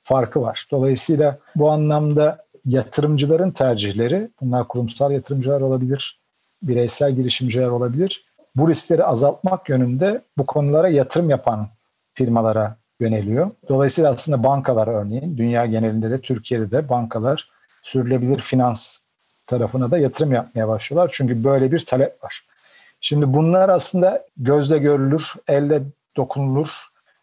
farkı 0.04 0.42
var. 0.42 0.68
Dolayısıyla 0.72 1.40
bu 1.56 1.72
anlamda 1.72 2.46
yatırımcıların 2.66 3.52
tercihleri, 3.52 4.30
bunlar 4.42 4.68
kurumsal 4.68 5.12
yatırımcılar 5.12 5.62
olabilir, 5.62 6.20
bireysel 6.64 7.16
girişimciler 7.16 7.68
olabilir. 7.68 8.26
Bu 8.56 8.70
riskleri 8.70 9.04
azaltmak 9.04 9.70
yönünde 9.70 10.22
bu 10.38 10.46
konulara 10.46 10.90
yatırım 10.90 11.30
yapan 11.30 11.70
firmalara 12.14 12.78
yöneliyor. 13.00 13.52
Dolayısıyla 13.70 14.10
aslında 14.10 14.44
bankalar 14.44 14.88
örneğin 14.88 15.38
dünya 15.38 15.66
genelinde 15.66 16.10
de 16.12 16.22
Türkiye'de 16.22 16.72
de 16.72 16.90
bankalar 16.90 17.50
sürülebilir 17.82 18.40
finans 18.40 19.07
tarafına 19.48 19.92
da 19.92 19.98
yatırım 19.98 20.32
yapmaya 20.32 20.68
başlıyorlar. 20.68 21.12
Çünkü 21.14 21.44
böyle 21.44 21.72
bir 21.72 21.80
talep 21.80 22.24
var. 22.24 22.48
Şimdi 23.02 23.34
bunlar 23.34 23.70
aslında 23.70 24.26
gözle 24.38 24.78
görülür, 24.78 25.34
elle 25.48 25.82
dokunulur, 26.18 26.70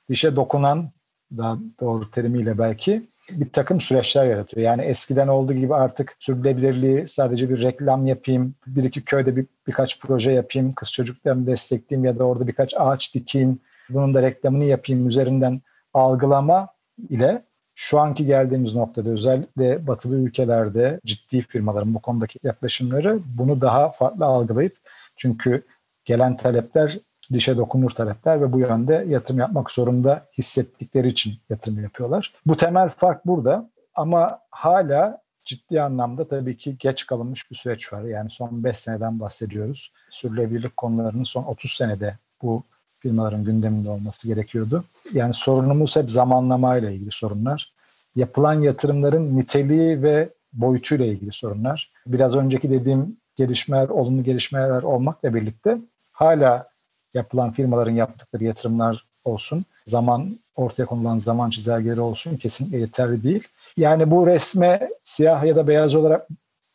dişe 0.08 0.36
dokunan 0.36 0.90
daha 1.36 1.58
doğru 1.80 2.10
terimiyle 2.10 2.58
belki 2.58 3.02
bir 3.30 3.50
takım 3.50 3.80
süreçler 3.80 4.26
yaratıyor. 4.26 4.66
Yani 4.66 4.82
eskiden 4.82 5.28
olduğu 5.28 5.52
gibi 5.52 5.74
artık 5.74 6.16
sürdürülebilirliği 6.18 7.08
sadece 7.08 7.50
bir 7.50 7.62
reklam 7.62 8.06
yapayım, 8.06 8.54
bir 8.66 8.84
iki 8.84 9.04
köyde 9.04 9.36
bir, 9.36 9.46
birkaç 9.66 10.00
proje 10.00 10.32
yapayım, 10.32 10.72
kız 10.72 10.92
çocuklarını 10.92 11.46
destekleyeyim 11.46 12.04
ya 12.04 12.18
da 12.18 12.24
orada 12.24 12.46
birkaç 12.46 12.74
ağaç 12.76 13.14
dikeyim, 13.14 13.58
bunun 13.90 14.14
da 14.14 14.22
reklamını 14.22 14.64
yapayım 14.64 15.08
üzerinden 15.08 15.60
algılama 15.94 16.68
ile 17.10 17.42
şu 17.74 18.00
anki 18.00 18.26
geldiğimiz 18.26 18.74
noktada 18.74 19.10
özellikle 19.10 19.86
batılı 19.86 20.16
ülkelerde 20.16 21.00
ciddi 21.04 21.42
firmaların 21.42 21.94
bu 21.94 22.00
konudaki 22.00 22.38
yaklaşımları 22.42 23.20
bunu 23.38 23.60
daha 23.60 23.90
farklı 23.90 24.24
algılayıp 24.24 24.76
çünkü 25.16 25.62
gelen 26.04 26.36
talepler 26.36 26.98
dişe 27.32 27.56
dokunur 27.56 27.90
talepler 27.90 28.40
ve 28.40 28.52
bu 28.52 28.58
yönde 28.58 29.04
yatırım 29.08 29.40
yapmak 29.40 29.70
zorunda 29.70 30.26
hissettikleri 30.38 31.08
için 31.08 31.34
yatırım 31.50 31.82
yapıyorlar. 31.82 32.34
Bu 32.46 32.56
temel 32.56 32.88
fark 32.88 33.26
burada 33.26 33.70
ama 33.94 34.38
hala 34.50 35.24
ciddi 35.44 35.82
anlamda 35.82 36.28
tabii 36.28 36.56
ki 36.56 36.76
geç 36.78 37.06
kalınmış 37.06 37.50
bir 37.50 37.56
süreç 37.56 37.92
var. 37.92 38.02
Yani 38.02 38.30
son 38.30 38.64
5 38.64 38.76
seneden 38.76 39.20
bahsediyoruz. 39.20 39.92
Sürülebilirlik 40.10 40.76
konularının 40.76 41.24
son 41.24 41.44
30 41.44 41.72
senede 41.72 42.18
bu 42.42 42.62
firmaların 42.98 43.44
gündeminde 43.44 43.88
olması 43.88 44.28
gerekiyordu. 44.28 44.84
Yani 45.12 45.34
sorunumuz 45.34 45.96
hep 45.96 46.10
zamanlamayla 46.10 46.90
ilgili 46.90 47.12
sorunlar. 47.12 47.74
Yapılan 48.16 48.62
yatırımların 48.62 49.36
niteliği 49.36 50.02
ve 50.02 50.28
boyutuyla 50.52 51.06
ilgili 51.06 51.32
sorunlar. 51.32 51.92
Biraz 52.06 52.36
önceki 52.36 52.70
dediğim 52.70 53.16
gelişmeler, 53.36 53.88
olumlu 53.88 54.22
gelişmeler 54.22 54.82
olmakla 54.82 55.34
birlikte 55.34 55.78
hala 56.12 56.68
yapılan 57.14 57.52
firmaların 57.52 57.92
yaptıkları 57.92 58.44
yatırımlar 58.44 59.06
olsun, 59.24 59.64
zaman 59.86 60.38
ortaya 60.56 60.86
konulan 60.86 61.18
zaman 61.18 61.50
çizelgeleri 61.50 62.00
olsun 62.00 62.36
kesinlikle 62.36 62.78
yeterli 62.78 63.22
değil. 63.22 63.48
Yani 63.76 64.10
bu 64.10 64.26
resme 64.26 64.90
siyah 65.02 65.44
ya 65.44 65.56
da 65.56 65.68
beyaz 65.68 65.94
olarak 65.94 66.28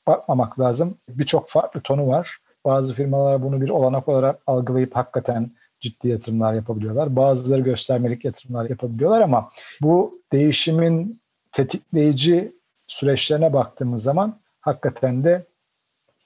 bakmamak 0.08 0.60
lazım. 0.60 0.98
Birçok 1.10 1.50
farklı 1.50 1.82
tonu 1.82 2.08
var. 2.08 2.38
Bazı 2.66 2.94
firmalar 2.94 3.44
bunu 3.44 3.62
bir 3.62 3.70
olanak 3.70 4.08
olarak 4.08 4.40
algılayıp 4.48 4.96
hakikaten 4.96 5.52
ciddi 5.80 6.08
yatırımlar 6.08 6.54
yapabiliyorlar. 6.54 7.16
Bazıları 7.16 7.62
göstermelik 7.62 8.26
yatırımlar 8.26 8.70
yapabiliyorlar 8.70 9.22
ama 9.22 9.52
bu 9.82 10.22
değişimin 10.32 11.22
tetikleyici 11.52 12.56
süreçlerine 12.88 13.54
baktığımız 13.54 14.04
zaman 14.04 14.40
hakikaten 14.62 15.24
de 15.24 15.46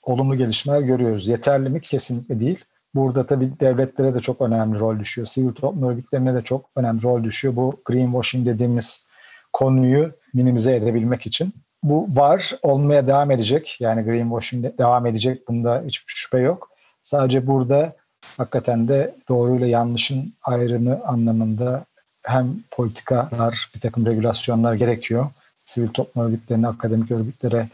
olumlu 0.03 0.35
gelişmeler 0.35 0.81
görüyoruz. 0.81 1.27
Yeterli 1.27 1.69
mi? 1.69 1.81
Kesinlikle 1.81 2.39
değil. 2.39 2.65
Burada 2.95 3.25
tabii 3.25 3.59
devletlere 3.59 4.13
de 4.13 4.19
çok 4.19 4.41
önemli 4.41 4.79
rol 4.79 4.99
düşüyor. 4.99 5.27
Sivil 5.27 5.53
toplum 5.53 5.83
örgütlerine 5.83 6.35
de 6.35 6.41
çok 6.41 6.69
önemli 6.75 7.03
rol 7.03 7.23
düşüyor. 7.23 7.55
Bu 7.55 7.81
greenwashing 7.85 8.47
dediğimiz 8.47 9.05
konuyu 9.53 10.11
minimize 10.33 10.75
edebilmek 10.75 11.25
için. 11.25 11.53
Bu 11.83 12.07
var, 12.09 12.55
olmaya 12.61 13.07
devam 13.07 13.31
edecek. 13.31 13.77
Yani 13.79 14.03
greenwashing 14.03 14.63
de 14.63 14.77
devam 14.77 15.05
edecek. 15.05 15.47
Bunda 15.47 15.83
hiçbir 15.85 16.13
şüphe 16.13 16.39
yok. 16.39 16.69
Sadece 17.01 17.47
burada 17.47 17.95
hakikaten 18.37 18.87
de 18.87 19.15
doğruyla 19.29 19.67
yanlışın 19.67 20.33
ayrımı 20.43 20.99
anlamında 21.05 21.85
hem 22.23 22.55
politikalar, 22.71 23.69
bir 23.75 23.79
takım 23.79 24.05
regülasyonlar 24.05 24.73
gerekiyor. 24.73 25.29
Sivil 25.65 25.87
toplum 25.87 26.25
örgütlerine, 26.25 26.67
akademik 26.67 27.11
örgütlere 27.11 27.67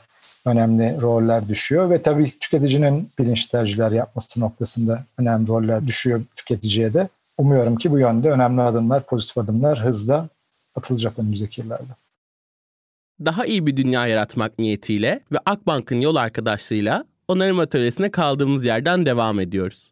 önemli 0.46 1.02
roller 1.02 1.50
düşüyor 1.50 1.90
ve 1.90 2.02
tabii 2.02 2.40
tüketicinin 2.40 3.12
bilinç 3.20 3.46
tercihler 3.46 3.92
yapması 3.92 4.40
noktasında 4.40 5.04
önemli 5.18 5.48
roller 5.48 5.88
düşüyor 5.88 6.22
tüketiciye 6.36 6.94
de. 6.94 7.10
Umuyorum 7.38 7.76
ki 7.76 7.92
bu 7.92 8.00
yönde 8.00 8.32
önemli 8.32 8.62
adımlar, 8.62 9.06
pozitif 9.06 9.38
adımlar 9.38 9.86
hızla 9.86 10.30
atılacak 10.76 11.20
önümüzdeki 11.20 11.62
yıllarda. 11.62 11.96
Daha 13.26 13.46
iyi 13.46 13.66
bir 13.66 13.78
dünya 13.78 14.08
yaratmak 14.08 14.60
niyetiyle 14.60 15.20
ve 15.32 15.38
Akbank'ın 15.46 16.02
yol 16.02 16.16
arkadaşlığıyla 16.16 17.06
onarım 17.28 17.60
atölyesine 17.60 18.12
kaldığımız 18.12 18.66
yerden 18.66 19.06
devam 19.06 19.40
ediyoruz. 19.40 19.92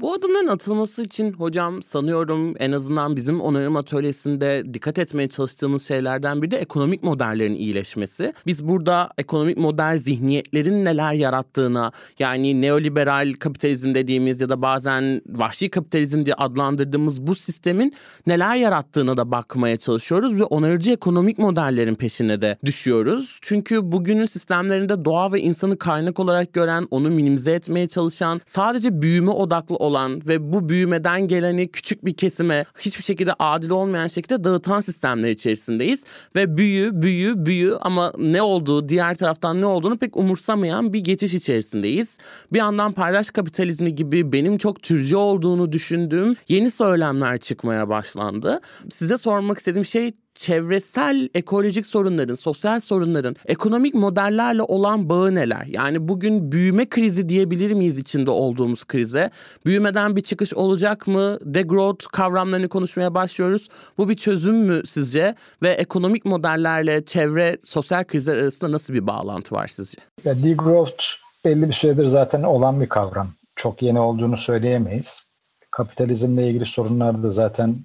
Bu 0.00 0.14
adımların 0.14 0.46
atılması 0.46 1.02
için 1.02 1.32
hocam 1.32 1.82
sanıyorum 1.82 2.54
en 2.58 2.72
azından 2.72 3.16
bizim 3.16 3.40
onarım 3.40 3.76
atölyesinde 3.76 4.74
dikkat 4.74 4.98
etmeye 4.98 5.28
çalıştığımız 5.28 5.88
şeylerden 5.88 6.42
biri 6.42 6.50
de 6.50 6.58
ekonomik 6.58 7.02
modellerin 7.02 7.54
iyileşmesi. 7.54 8.34
Biz 8.46 8.68
burada 8.68 9.10
ekonomik 9.18 9.56
model 9.56 9.98
zihniyetlerin 9.98 10.84
neler 10.84 11.14
yarattığına 11.14 11.92
yani 12.18 12.62
neoliberal 12.62 13.32
kapitalizm 13.32 13.94
dediğimiz 13.94 14.40
ya 14.40 14.48
da 14.48 14.62
bazen 14.62 15.22
vahşi 15.28 15.70
kapitalizm 15.70 16.26
diye 16.26 16.34
adlandırdığımız 16.34 17.26
bu 17.26 17.34
sistemin 17.34 17.94
neler 18.26 18.56
yarattığına 18.56 19.16
da 19.16 19.30
bakmaya 19.30 19.76
çalışıyoruz 19.76 20.34
ve 20.40 20.44
onarıcı 20.44 20.90
ekonomik 20.90 21.38
modellerin 21.38 21.94
peşine 21.94 22.40
de 22.40 22.58
düşüyoruz. 22.64 23.38
Çünkü 23.42 23.92
bugünün 23.92 24.26
sistemlerinde 24.26 25.04
doğa 25.04 25.32
ve 25.32 25.40
insanı 25.40 25.78
kaynak 25.78 26.20
olarak 26.20 26.52
gören, 26.52 26.88
onu 26.90 27.10
minimize 27.10 27.52
etmeye 27.52 27.88
çalışan, 27.88 28.40
sadece 28.44 29.02
büyüme 29.02 29.30
odaklı 29.30 29.83
olan 29.84 30.28
ve 30.28 30.52
bu 30.52 30.68
büyümeden 30.68 31.28
geleni 31.28 31.68
küçük 31.68 32.04
bir 32.04 32.14
kesime 32.14 32.64
hiçbir 32.78 33.02
şekilde 33.04 33.32
adil 33.38 33.70
olmayan 33.70 34.08
şekilde 34.08 34.44
dağıtan 34.44 34.80
sistemler 34.80 35.30
içerisindeyiz. 35.30 36.04
Ve 36.36 36.56
büyü, 36.56 37.02
büyü, 37.02 37.46
büyü 37.46 37.76
ama 37.80 38.12
ne 38.18 38.42
olduğu, 38.42 38.88
diğer 38.88 39.14
taraftan 39.14 39.60
ne 39.60 39.66
olduğunu 39.66 39.98
pek 39.98 40.16
umursamayan 40.16 40.92
bir 40.92 41.00
geçiş 41.00 41.34
içerisindeyiz. 41.34 42.18
Bir 42.52 42.58
yandan 42.58 42.92
paylaş 42.92 43.30
kapitalizmi 43.30 43.94
gibi 43.94 44.32
benim 44.32 44.58
çok 44.58 44.82
türcü 44.82 45.16
olduğunu 45.16 45.72
düşündüğüm 45.72 46.36
yeni 46.48 46.70
söylemler 46.70 47.38
çıkmaya 47.38 47.88
başlandı. 47.88 48.60
Size 48.90 49.18
sormak 49.18 49.58
istediğim 49.58 49.84
şey 49.84 50.10
çevresel 50.44 51.28
ekolojik 51.34 51.86
sorunların, 51.86 52.34
sosyal 52.34 52.80
sorunların 52.80 53.36
ekonomik 53.46 53.94
modellerle 53.94 54.62
olan 54.62 55.08
bağı 55.08 55.34
neler? 55.34 55.66
Yani 55.66 56.08
bugün 56.08 56.52
büyüme 56.52 56.88
krizi 56.88 57.28
diyebilir 57.28 57.72
miyiz 57.72 57.98
içinde 57.98 58.30
olduğumuz 58.30 58.84
krize? 58.84 59.30
Büyümeden 59.66 60.16
bir 60.16 60.20
çıkış 60.20 60.54
olacak 60.54 61.06
mı? 61.06 61.38
Degrowth 61.44 62.06
kavramlarını 62.12 62.68
konuşmaya 62.68 63.14
başlıyoruz. 63.14 63.68
Bu 63.98 64.08
bir 64.08 64.16
çözüm 64.16 64.56
mü 64.56 64.82
sizce? 64.86 65.34
Ve 65.62 65.70
ekonomik 65.70 66.24
modellerle 66.24 67.04
çevre 67.04 67.58
sosyal 67.64 68.04
krizler 68.04 68.36
arasında 68.36 68.72
nasıl 68.72 68.94
bir 68.94 69.06
bağlantı 69.06 69.54
var 69.54 69.68
sizce? 69.68 69.98
Ya 70.24 70.42
degrowth 70.42 71.04
belli 71.44 71.68
bir 71.68 71.72
süredir 71.72 72.06
zaten 72.06 72.42
olan 72.42 72.80
bir 72.80 72.88
kavram. 72.88 73.28
Çok 73.56 73.82
yeni 73.82 74.00
olduğunu 74.00 74.36
söyleyemeyiz. 74.36 75.22
Kapitalizmle 75.70 76.48
ilgili 76.48 76.66
sorunlar 76.66 77.22
da 77.22 77.30
zaten 77.30 77.76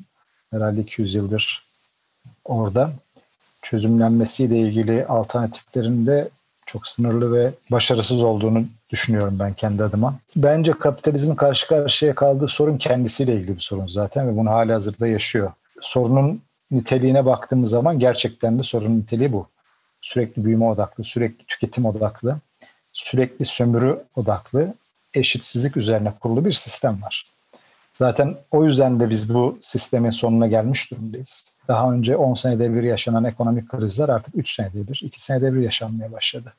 herhalde 0.51 0.81
200 0.81 1.15
yıldır 1.15 1.68
orada. 2.49 2.91
Çözümlenmesiyle 3.61 4.59
ilgili 4.59 5.05
alternatiflerin 5.05 6.07
de 6.07 6.29
çok 6.65 6.87
sınırlı 6.87 7.33
ve 7.33 7.51
başarısız 7.71 8.23
olduğunu 8.23 8.65
düşünüyorum 8.89 9.37
ben 9.39 9.53
kendi 9.53 9.83
adıma. 9.83 10.15
Bence 10.35 10.71
kapitalizmin 10.71 11.35
karşı 11.35 11.67
karşıya 11.67 12.15
kaldığı 12.15 12.47
sorun 12.47 12.77
kendisiyle 12.77 13.35
ilgili 13.35 13.55
bir 13.55 13.61
sorun 13.61 13.87
zaten 13.87 14.27
ve 14.27 14.37
bunu 14.37 14.49
hala 14.49 14.73
hazırda 14.73 15.07
yaşıyor. 15.07 15.51
Sorunun 15.81 16.41
niteliğine 16.71 17.25
baktığımız 17.25 17.69
zaman 17.69 17.99
gerçekten 17.99 18.59
de 18.59 18.63
sorunun 18.63 18.99
niteliği 18.99 19.33
bu. 19.33 19.47
Sürekli 20.01 20.45
büyüme 20.45 20.65
odaklı, 20.65 21.03
sürekli 21.03 21.45
tüketim 21.45 21.85
odaklı, 21.85 22.37
sürekli 22.91 23.45
sömürü 23.45 24.03
odaklı, 24.15 24.73
eşitsizlik 25.13 25.77
üzerine 25.77 26.13
kurulu 26.19 26.45
bir 26.45 26.51
sistem 26.51 27.01
var. 27.01 27.25
Zaten 27.99 28.35
o 28.51 28.65
yüzden 28.65 28.99
de 28.99 29.09
biz 29.09 29.33
bu 29.33 29.57
sistemin 29.61 30.09
sonuna 30.09 30.47
gelmiş 30.47 30.91
durumdayız. 30.91 31.53
Daha 31.67 31.93
önce 31.93 32.17
10 32.17 32.33
senede 32.33 32.73
bir 32.73 32.83
yaşanan 32.83 33.23
ekonomik 33.23 33.69
krizler 33.69 34.09
artık 34.09 34.35
3 34.37 34.55
senede 34.55 34.87
bir, 34.87 35.01
2 35.03 35.21
senede 35.21 35.53
bir 35.53 35.61
yaşanmaya 35.61 36.11
başladı. 36.11 36.53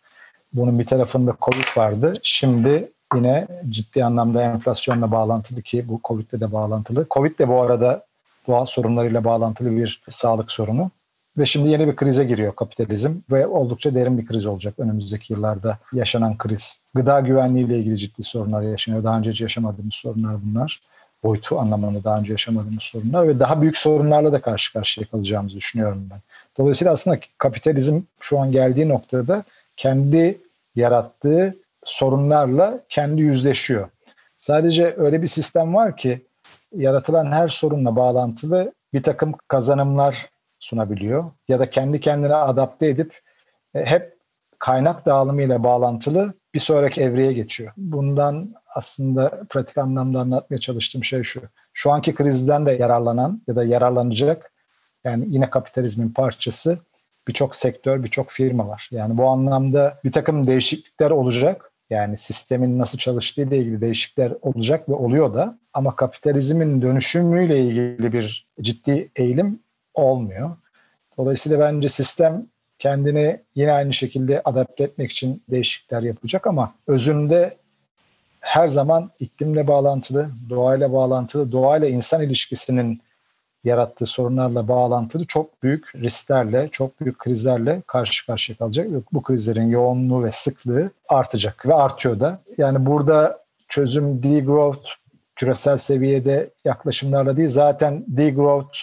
Bunun 0.53 0.79
bir 0.79 0.87
tarafında 0.87 1.37
Covid 1.41 1.77
vardı. 1.77 2.13
Şimdi 2.23 2.93
yine 3.15 3.47
ciddi 3.71 4.05
anlamda 4.05 4.43
enflasyonla 4.43 5.13
bağlantılı 5.13 5.63
ki 5.63 5.85
bu 5.89 6.01
Covid'le 6.05 6.41
de 6.41 6.53
bağlantılı. 6.53 7.07
Covid 7.11 7.39
de 7.39 7.49
bu 7.49 7.63
arada 7.63 8.05
doğal 8.49 8.65
sorunlarıyla 8.65 9.25
bağlantılı 9.25 9.77
bir 9.77 10.03
sağlık 10.09 10.51
sorunu. 10.51 10.91
Ve 11.39 11.47
şimdi 11.47 11.69
yeni 11.69 11.89
bir 11.89 11.97
krize 11.97 12.25
giriyor 12.25 12.57
kapitalizm 12.57 13.13
ve 13.31 13.47
oldukça 13.47 13.95
derin 13.95 14.19
bir 14.19 14.27
kriz 14.27 14.47
olacak 14.47 14.75
önümüzdeki 14.79 15.33
yıllarda 15.33 15.79
yaşanan 15.93 16.39
kriz. 16.39 16.81
Gıda 16.95 17.21
güvenliği 17.21 17.67
ile 17.67 17.79
ilgili 17.79 17.99
ciddi 17.99 18.23
sorunlar 18.23 18.63
yaşanıyor. 18.63 19.05
Daha 19.05 19.19
önce 19.19 19.31
hiç 19.31 19.41
yaşamadığımız 19.41 19.95
sorunlar 19.95 20.37
bunlar 20.45 20.90
boyutu 21.25 21.59
anlamında 21.59 22.05
daha 22.05 22.19
önce 22.19 22.33
yaşamadığımız 22.33 22.83
sorunlar 22.83 23.29
ve 23.29 23.41
daha 23.41 23.63
büyük 23.63 23.77
sorunlarla 23.77 24.33
da 24.33 24.41
karşı 24.41 24.73
karşıya 24.73 25.07
kalacağımızı 25.07 25.57
düşünüyorum 25.57 26.09
ben. 26.11 26.21
Dolayısıyla 26.59 26.93
aslında 26.93 27.21
kapitalizm 27.39 28.01
şu 28.21 28.39
an 28.39 28.53
geldiği 28.53 28.89
noktada 28.89 29.45
kendi 29.77 30.39
yarattığı 30.75 31.57
sorunlarla 31.85 32.81
kendi 32.89 33.23
yüzleşiyor. 33.23 33.89
Sadece 34.41 34.95
öyle 34.97 35.23
bir 35.23 35.27
sistem 35.27 35.75
var 35.75 35.97
ki 35.97 36.27
yaratılan 36.77 37.33
her 37.33 37.49
sorunla 37.49 37.97
bağlantılı 37.97 38.73
bir 38.93 39.03
takım 39.03 39.35
kazanımlar 39.49 40.29
sunabiliyor 40.59 41.31
ya 41.49 41.59
da 41.59 41.71
kendi 41.71 42.01
kendine 42.01 42.35
adapte 42.35 42.89
edip 42.89 43.21
e, 43.75 43.85
hep 43.85 44.20
kaynak 44.61 45.07
dağılımıyla 45.07 45.65
bağlantılı 45.65 46.35
bir 46.55 46.61
sonraki 46.61 47.01
evreye 47.01 47.33
geçiyor. 47.33 47.73
Bundan 47.77 48.55
aslında 48.75 49.43
pratik 49.49 49.79
anlamda 49.79 50.21
anlatmaya 50.21 50.59
çalıştığım 50.59 51.05
şey 51.05 51.23
şu. 51.23 51.43
Şu 51.73 51.91
anki 51.91 52.15
krizden 52.15 52.67
de 52.67 52.73
yararlanan 52.73 53.43
ya 53.47 53.57
da 53.57 53.65
yararlanacak 53.65 54.53
yani 55.05 55.25
yine 55.29 55.51
kapitalizmin 55.51 56.09
parçası 56.09 56.79
birçok 57.29 57.57
sektör, 57.57 58.05
birçok 58.05 58.31
firma 58.31 58.69
var. 58.69 58.89
Yani 58.93 59.19
bu 59.19 59.27
anlamda 59.27 60.01
bir 60.05 60.13
takım 60.13 60.47
değişiklikler 60.47 61.11
olacak. 61.11 61.73
Yani 61.91 62.17
sistemin 62.17 62.79
nasıl 62.79 62.99
çalıştığı 62.99 63.43
ile 63.43 63.59
ilgili 63.59 63.81
değişiklikler 63.81 64.33
olacak 64.43 64.89
ve 64.89 64.95
oluyor 64.95 65.35
da 65.35 65.59
ama 65.73 65.97
kapitalizmin 65.97 66.83
dönüşümüyle 66.83 67.61
ilgili 67.61 68.13
bir 68.13 68.49
ciddi 68.61 69.11
eğilim 69.17 69.63
olmuyor. 69.95 70.57
Dolayısıyla 71.19 71.61
bence 71.61 71.89
sistem 71.89 72.47
kendini 72.81 73.41
yine 73.55 73.73
aynı 73.73 73.93
şekilde 73.93 74.43
adapte 74.45 74.85
etmek 74.85 75.11
için 75.11 75.43
değişiklikler 75.51 76.03
yapacak 76.03 76.47
ama 76.47 76.75
özünde 76.87 77.57
her 78.41 78.67
zaman 78.67 79.11
iklimle 79.21 79.67
bağlantılı, 79.67 80.31
doğayla 80.51 80.93
bağlantılı, 80.93 81.53
doğayla 81.53 81.89
insan 81.89 82.23
ilişkisinin 82.23 83.01
yarattığı 83.65 84.07
sorunlarla 84.07 84.69
bağlantılı 84.69 85.27
çok 85.27 85.63
büyük 85.63 85.97
risklerle, 85.97 86.69
çok 86.73 87.01
büyük 87.01 87.19
krizlerle 87.19 87.83
karşı 87.87 88.27
karşıya 88.27 88.59
kalacak. 88.59 88.87
Bu 89.13 89.23
krizlerin 89.23 89.69
yoğunluğu 89.69 90.25
ve 90.25 90.31
sıklığı 90.31 90.91
artacak 91.09 91.67
ve 91.67 91.75
artıyor 91.75 92.21
da. 92.21 92.41
Yani 92.59 92.87
burada 92.87 93.41
çözüm 93.69 94.23
degrowth 94.23 94.89
küresel 95.37 95.77
seviyede 95.77 96.51
yaklaşımlarla 96.65 97.37
değil 97.37 97.49
zaten 97.49 98.05
degrowth 98.09 98.79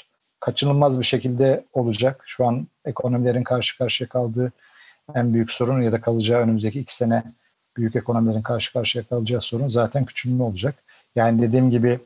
kaçınılmaz 0.47 0.99
bir 0.99 1.05
şekilde 1.05 1.63
olacak. 1.73 2.23
Şu 2.25 2.45
an 2.45 2.67
ekonomilerin 2.85 3.43
karşı 3.43 3.77
karşıya 3.77 4.09
kaldığı 4.09 4.51
en 5.15 5.33
büyük 5.33 5.51
sorun 5.51 5.81
ya 5.81 5.91
da 5.91 6.01
kalacağı 6.01 6.41
önümüzdeki 6.41 6.79
iki 6.79 6.95
sene 6.95 7.23
büyük 7.77 7.95
ekonomilerin 7.95 8.41
karşı 8.41 8.73
karşıya 8.73 9.03
kalacağı 9.03 9.41
sorun 9.41 9.67
zaten 9.67 10.05
küçülme 10.05 10.43
olacak. 10.43 10.75
Yani 11.15 11.41
dediğim 11.41 11.71
gibi 11.71 11.99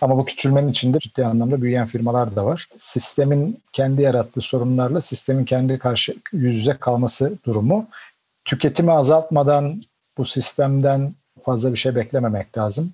ama 0.00 0.16
bu 0.18 0.24
küçülmenin 0.24 0.68
içinde 0.68 0.98
ciddi 0.98 1.24
anlamda 1.26 1.62
büyüyen 1.62 1.86
firmalar 1.86 2.36
da 2.36 2.44
var. 2.44 2.68
Sistemin 2.76 3.62
kendi 3.72 4.02
yarattığı 4.02 4.40
sorunlarla 4.40 5.00
sistemin 5.00 5.44
kendi 5.44 5.78
karşı 5.78 6.16
yüz 6.32 6.56
yüze 6.56 6.76
kalması 6.80 7.38
durumu. 7.46 7.86
Tüketimi 8.44 8.92
azaltmadan 8.92 9.82
bu 10.18 10.24
sistemden 10.24 11.14
fazla 11.42 11.72
bir 11.72 11.78
şey 11.78 11.94
beklememek 11.94 12.58
lazım. 12.58 12.92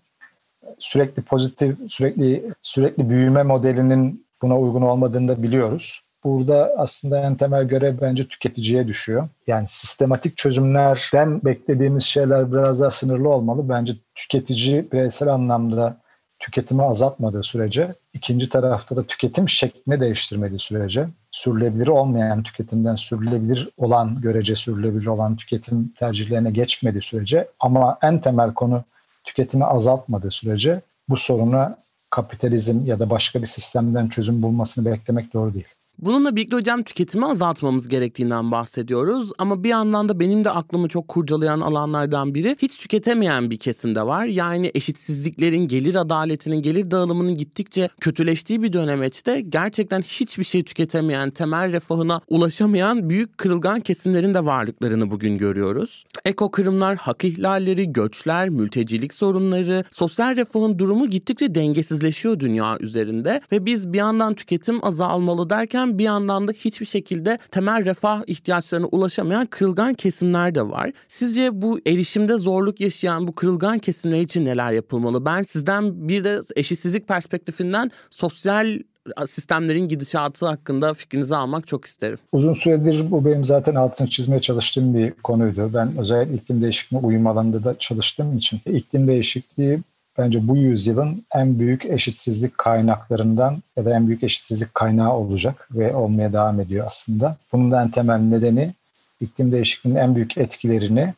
Sürekli 0.79 1.23
pozitif, 1.23 1.77
sürekli 1.89 2.45
sürekli 2.63 3.11
büyüme 3.11 3.43
modelinin 3.43 4.24
buna 4.45 4.59
uygun 4.59 4.83
olmadığını 4.83 5.29
da 5.29 5.43
biliyoruz. 5.43 6.03
Burada 6.25 6.73
aslında 6.79 7.19
en 7.19 7.35
temel 7.35 7.65
görev 7.65 8.01
bence 8.01 8.29
tüketiciye 8.29 8.87
düşüyor. 8.87 9.29
Yani 9.47 9.69
sistematik 9.69 10.37
çözümlerden 10.37 11.45
beklediğimiz 11.45 12.03
şeyler 12.03 12.53
biraz 12.53 12.81
daha 12.81 12.91
sınırlı 12.91 13.29
olmalı. 13.29 13.69
Bence 13.69 13.93
tüketici 14.15 14.93
bireysel 14.93 15.29
anlamda 15.29 15.97
tüketimi 16.39 16.83
azaltmadığı 16.83 17.43
sürece, 17.43 17.95
ikinci 18.13 18.49
tarafta 18.49 18.97
da 18.97 19.07
tüketim 19.07 19.49
şeklini 19.49 20.01
değiştirmediği 20.01 20.61
sürece, 20.61 21.09
sürülebilir 21.31 21.89
olmayan 21.89 22.43
tüketimden 22.43 22.97
sürülebilir 22.97 23.69
olan, 23.77 24.21
görece 24.21 24.57
sürülebilir 24.57 25.07
olan 25.07 25.37
tüketim 25.37 25.93
tercihlerine 25.99 26.51
geçmediği 26.51 27.03
sürece 27.03 27.49
ama 27.61 27.99
en 28.03 28.21
temel 28.21 28.55
konu 28.55 28.85
tüketimi 29.25 29.65
azaltmadığı 29.65 30.31
sürece 30.31 30.81
bu 31.09 31.17
soruna 31.17 31.84
kapitalizm 32.15 32.87
ya 32.87 32.99
da 32.99 33.11
başka 33.11 33.43
bir 33.43 33.47
sistemden 33.47 34.09
çözüm 34.09 34.43
bulmasını 34.43 34.85
beklemek 34.85 35.35
doğru 35.35 35.55
değil. 35.55 35.69
Bununla 35.99 36.37
birlikte 36.37 36.57
hocam 36.57 36.83
tüketimi 36.83 37.27
azaltmamız 37.27 37.89
gerektiğinden 37.89 38.51
bahsediyoruz. 38.51 39.33
Ama 39.39 39.65
bir 39.65 39.69
yandan 39.69 40.09
da 40.09 40.21
benim 40.21 40.45
de 40.45 40.51
aklımı 40.51 40.89
çok 40.89 41.09
kurcalayan 41.09 41.61
alanlardan 41.61 42.35
biri 42.35 42.57
hiç 42.63 42.77
tüketemeyen 42.77 43.51
bir 43.51 43.59
kesimde 43.59 44.03
var. 44.03 44.25
Yani 44.25 44.71
eşitsizliklerin, 44.75 45.69
gelir 45.69 45.95
adaletinin, 45.95 46.63
gelir 46.63 46.91
dağılımının 46.91 47.37
gittikçe 47.37 47.89
kötüleştiği 48.01 48.63
bir 48.63 48.73
dönemeçte 48.73 49.41
gerçekten 49.41 50.03
hiçbir 50.03 50.45
şey 50.45 50.63
tüketemeyen, 50.63 51.31
temel 51.31 51.73
refahına 51.73 52.21
ulaşamayan 52.29 53.09
büyük 53.09 53.39
kırılgan 53.39 53.81
kesimlerin 53.81 54.35
de 54.35 54.45
varlıklarını 54.45 55.11
bugün 55.11 55.39
görüyoruz. 55.39 56.05
Eko 56.25 56.51
kırımlar, 56.51 56.97
hak 56.97 57.25
ihlalleri, 57.25 57.93
göçler, 57.93 58.49
mültecilik 58.49 59.15
sorunları, 59.15 59.85
sosyal 59.91 60.37
refahın 60.37 60.79
durumu 60.79 61.11
gittikçe 61.11 61.55
dengesizleşiyor 61.55 62.41
dünya 62.41 62.79
üzerinde 62.81 63.41
ve 63.53 63.67
biz 63.67 63.93
bir 63.93 63.99
yandan 63.99 64.35
tüketim 64.35 64.85
azalmalı 64.85 65.51
derken 65.51 65.84
derken 65.85 65.99
bir 65.99 66.05
yandan 66.05 66.49
da 66.49 66.53
hiçbir 66.53 66.87
şekilde 66.87 67.39
temel 67.51 67.85
refah 67.85 68.23
ihtiyaçlarına 68.27 68.87
ulaşamayan 68.87 69.47
kırılgan 69.47 69.95
kesimler 69.95 70.55
de 70.55 70.63
var. 70.63 70.93
Sizce 71.09 71.51
bu 71.53 71.81
erişimde 71.87 72.39
zorluk 72.39 72.81
yaşayan 72.81 73.29
bu 73.29 73.35
kırılgan 73.35 73.79
kesimler 73.79 74.21
için 74.21 74.45
neler 74.45 74.73
yapılmalı? 74.73 75.25
Ben 75.25 75.43
sizden 75.43 76.09
bir 76.09 76.25
de 76.25 76.41
eşitsizlik 76.57 77.09
perspektifinden 77.09 77.91
sosyal 78.11 78.79
sistemlerin 79.27 79.89
gidişatı 79.89 80.47
hakkında 80.47 80.95
fikrinizi 80.95 81.37
almak 81.37 81.67
çok 81.67 81.85
isterim. 81.85 82.19
Uzun 82.33 82.55
süredir 82.55 83.11
bu 83.11 83.25
benim 83.25 83.45
zaten 83.45 83.75
altını 83.75 84.09
çizmeye 84.09 84.41
çalıştığım 84.41 84.95
bir 84.95 85.13
konuydu. 85.23 85.71
Ben 85.75 85.99
özellikle 85.99 86.35
iklim 86.35 86.63
değişikliğine 86.63 87.07
uyum 87.07 87.27
alanında 87.27 87.65
da 87.65 87.75
çalıştığım 87.79 88.37
için 88.37 88.61
iklim 88.67 89.07
değişikliği 89.07 89.81
bence 90.19 90.49
bu 90.49 90.57
yüzyılın 90.57 91.25
en 91.35 91.59
büyük 91.59 91.85
eşitsizlik 91.85 92.59
kaynaklarından 92.59 93.63
ya 93.77 93.85
da 93.85 93.97
en 93.97 94.07
büyük 94.07 94.23
eşitsizlik 94.23 94.75
kaynağı 94.75 95.13
olacak 95.13 95.69
ve 95.71 95.95
olmaya 95.95 96.33
devam 96.33 96.61
ediyor 96.61 96.87
aslında. 96.87 97.37
Bunun 97.53 97.71
da 97.71 97.83
en 97.83 97.91
temel 97.91 98.19
nedeni 98.19 98.75
iklim 99.21 99.53
değişikliğinin 99.53 100.01
en 100.01 100.15
büyük 100.15 100.39
etkilerini 100.39 101.15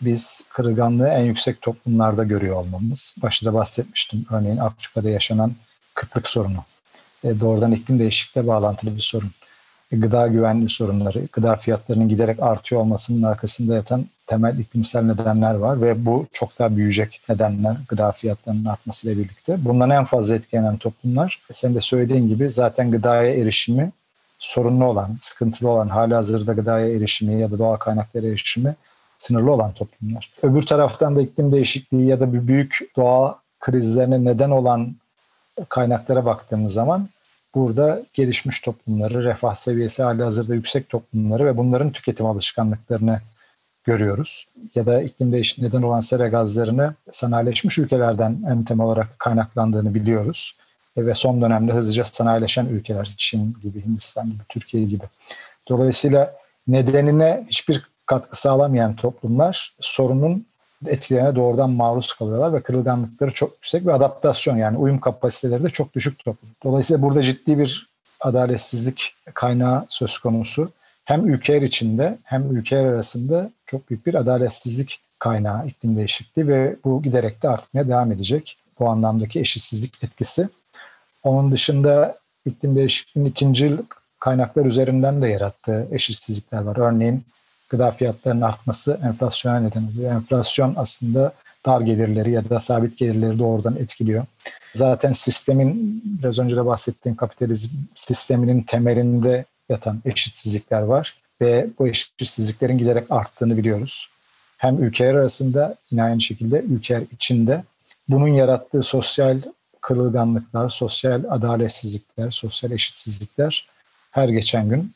biz 0.00 0.44
kırılganlığı 0.50 1.08
en 1.08 1.24
yüksek 1.24 1.62
toplumlarda 1.62 2.24
görüyor 2.24 2.56
olmamız. 2.56 3.14
Başta 3.22 3.54
bahsetmiştim 3.54 4.26
örneğin 4.30 4.56
Afrika'da 4.56 5.10
yaşanan 5.10 5.52
kıtlık 5.94 6.28
sorunu. 6.28 6.64
E, 7.24 7.40
doğrudan 7.40 7.72
iklim 7.72 7.98
değişikliğe 7.98 8.46
bağlantılı 8.46 8.96
bir 8.96 9.00
sorun 9.00 9.30
gıda 10.00 10.26
güvenliği 10.26 10.68
sorunları, 10.68 11.28
gıda 11.32 11.56
fiyatlarının 11.56 12.08
giderek 12.08 12.42
artıyor 12.42 12.80
olmasının 12.80 13.22
arkasında 13.22 13.74
yatan 13.74 14.06
temel 14.26 14.58
iklimsel 14.58 15.02
nedenler 15.02 15.54
var 15.54 15.82
ve 15.82 16.06
bu 16.06 16.26
çok 16.32 16.58
daha 16.58 16.76
büyüyecek 16.76 17.20
nedenler 17.28 17.76
gıda 17.88 18.12
fiyatlarının 18.12 18.64
artmasıyla 18.64 19.16
birlikte. 19.16 19.64
Bundan 19.64 19.90
en 19.90 20.04
fazla 20.04 20.34
etkilenen 20.34 20.76
toplumlar, 20.76 21.40
sen 21.50 21.74
de 21.74 21.80
söylediğin 21.80 22.28
gibi 22.28 22.50
zaten 22.50 22.90
gıdaya 22.90 23.34
erişimi 23.34 23.92
sorunlu 24.38 24.84
olan, 24.84 25.16
sıkıntılı 25.18 25.70
olan, 25.70 25.88
hali 25.88 26.14
hazırda 26.14 26.52
gıdaya 26.52 26.88
erişimi 26.88 27.40
ya 27.40 27.50
da 27.50 27.58
doğal 27.58 27.76
kaynaklara 27.76 28.26
erişimi 28.26 28.74
sınırlı 29.18 29.52
olan 29.52 29.72
toplumlar. 29.72 30.30
Öbür 30.42 30.62
taraftan 30.62 31.16
da 31.16 31.22
iklim 31.22 31.52
değişikliği 31.52 32.06
ya 32.06 32.20
da 32.20 32.32
bir 32.32 32.48
büyük 32.48 32.78
doğa 32.96 33.38
krizlerine 33.60 34.24
neden 34.24 34.50
olan 34.50 34.96
kaynaklara 35.68 36.24
baktığımız 36.24 36.72
zaman 36.72 37.08
burada 37.54 38.02
gelişmiş 38.14 38.60
toplumları, 38.60 39.24
refah 39.24 39.54
seviyesi 39.54 40.02
hali 40.02 40.22
hazırda 40.22 40.54
yüksek 40.54 40.88
toplumları 40.88 41.46
ve 41.46 41.56
bunların 41.56 41.90
tüketim 41.90 42.26
alışkanlıklarını 42.26 43.20
görüyoruz. 43.84 44.46
Ya 44.74 44.86
da 44.86 45.02
iklim 45.02 45.32
değişikliği 45.32 45.66
neden 45.66 45.82
olan 45.82 46.00
sera 46.00 46.28
gazlarını 46.28 46.94
sanayileşmiş 47.10 47.78
ülkelerden 47.78 48.42
en 48.48 48.64
temel 48.64 48.86
olarak 48.86 49.18
kaynaklandığını 49.18 49.94
biliyoruz. 49.94 50.56
Ve 50.96 51.14
son 51.14 51.42
dönemde 51.42 51.72
hızlıca 51.72 52.04
sanayileşen 52.04 52.66
ülkeler, 52.66 53.14
Çin 53.18 53.56
gibi, 53.62 53.84
Hindistan 53.84 54.26
gibi, 54.26 54.42
Türkiye 54.48 54.84
gibi. 54.84 55.04
Dolayısıyla 55.68 56.34
nedenine 56.68 57.44
hiçbir 57.48 57.82
katkı 58.06 58.40
sağlamayan 58.40 58.96
toplumlar 58.96 59.74
sorunun 59.80 60.46
etkilerine 60.86 61.36
doğrudan 61.36 61.70
maruz 61.70 62.12
kalıyorlar 62.12 62.52
ve 62.52 62.62
kırılganlıkları 62.62 63.34
çok 63.34 63.52
yüksek 63.52 63.86
ve 63.86 63.92
adaptasyon 63.92 64.56
yani 64.56 64.78
uyum 64.78 65.00
kapasiteleri 65.00 65.64
de 65.64 65.70
çok 65.70 65.94
düşük 65.94 66.24
toplum. 66.24 66.50
Dolayısıyla 66.64 67.02
burada 67.02 67.22
ciddi 67.22 67.58
bir 67.58 67.88
adaletsizlik 68.20 69.14
kaynağı 69.34 69.86
söz 69.88 70.18
konusu. 70.18 70.70
Hem 71.04 71.28
ülkeler 71.28 71.62
içinde 71.62 72.18
hem 72.22 72.56
ülkeler 72.56 72.84
arasında 72.84 73.50
çok 73.66 73.90
büyük 73.90 74.06
bir 74.06 74.14
adaletsizlik 74.14 75.00
kaynağı 75.18 75.66
iklim 75.66 75.96
değişikliği 75.96 76.48
ve 76.48 76.76
bu 76.84 77.02
giderek 77.02 77.42
de 77.42 77.48
artmaya 77.48 77.88
devam 77.88 78.12
edecek. 78.12 78.58
Bu 78.78 78.88
anlamdaki 78.88 79.40
eşitsizlik 79.40 80.04
etkisi. 80.04 80.48
Onun 81.22 81.52
dışında 81.52 82.18
iklim 82.46 82.76
değişikliğinin 82.76 83.30
ikinci 83.30 83.76
kaynaklar 84.20 84.66
üzerinden 84.66 85.22
de 85.22 85.28
yarattığı 85.28 85.88
eşitsizlikler 85.90 86.62
var. 86.62 86.76
Örneğin 86.76 87.24
gıda 87.68 87.90
fiyatlarının 87.90 88.40
artması 88.40 89.00
enflasyona 89.04 89.60
neden 89.60 89.88
oluyor. 89.92 90.12
Enflasyon 90.12 90.74
aslında 90.76 91.32
dar 91.66 91.80
gelirleri 91.80 92.30
ya 92.30 92.50
da 92.50 92.58
sabit 92.58 92.98
gelirleri 92.98 93.38
doğrudan 93.38 93.76
etkiliyor. 93.76 94.26
Zaten 94.74 95.12
sistemin 95.12 96.02
biraz 96.22 96.38
önce 96.38 96.56
de 96.56 96.66
bahsettiğim 96.66 97.16
kapitalizm 97.16 97.76
sisteminin 97.94 98.62
temelinde 98.62 99.44
yatan 99.68 100.02
eşitsizlikler 100.04 100.82
var 100.82 101.16
ve 101.40 101.66
bu 101.78 101.88
eşitsizliklerin 101.88 102.78
giderek 102.78 103.10
arttığını 103.10 103.56
biliyoruz. 103.56 104.08
Hem 104.58 104.82
ülkeler 104.82 105.14
arasında 105.14 105.74
yine 105.90 106.02
aynı 106.02 106.20
şekilde 106.20 106.60
ülkeler 106.60 107.02
içinde 107.12 107.64
bunun 108.08 108.28
yarattığı 108.28 108.82
sosyal 108.82 109.40
kırılganlıklar, 109.80 110.68
sosyal 110.68 111.24
adaletsizlikler, 111.28 112.30
sosyal 112.30 112.72
eşitsizlikler 112.72 113.68
her 114.10 114.28
geçen 114.28 114.68
gün 114.68 114.92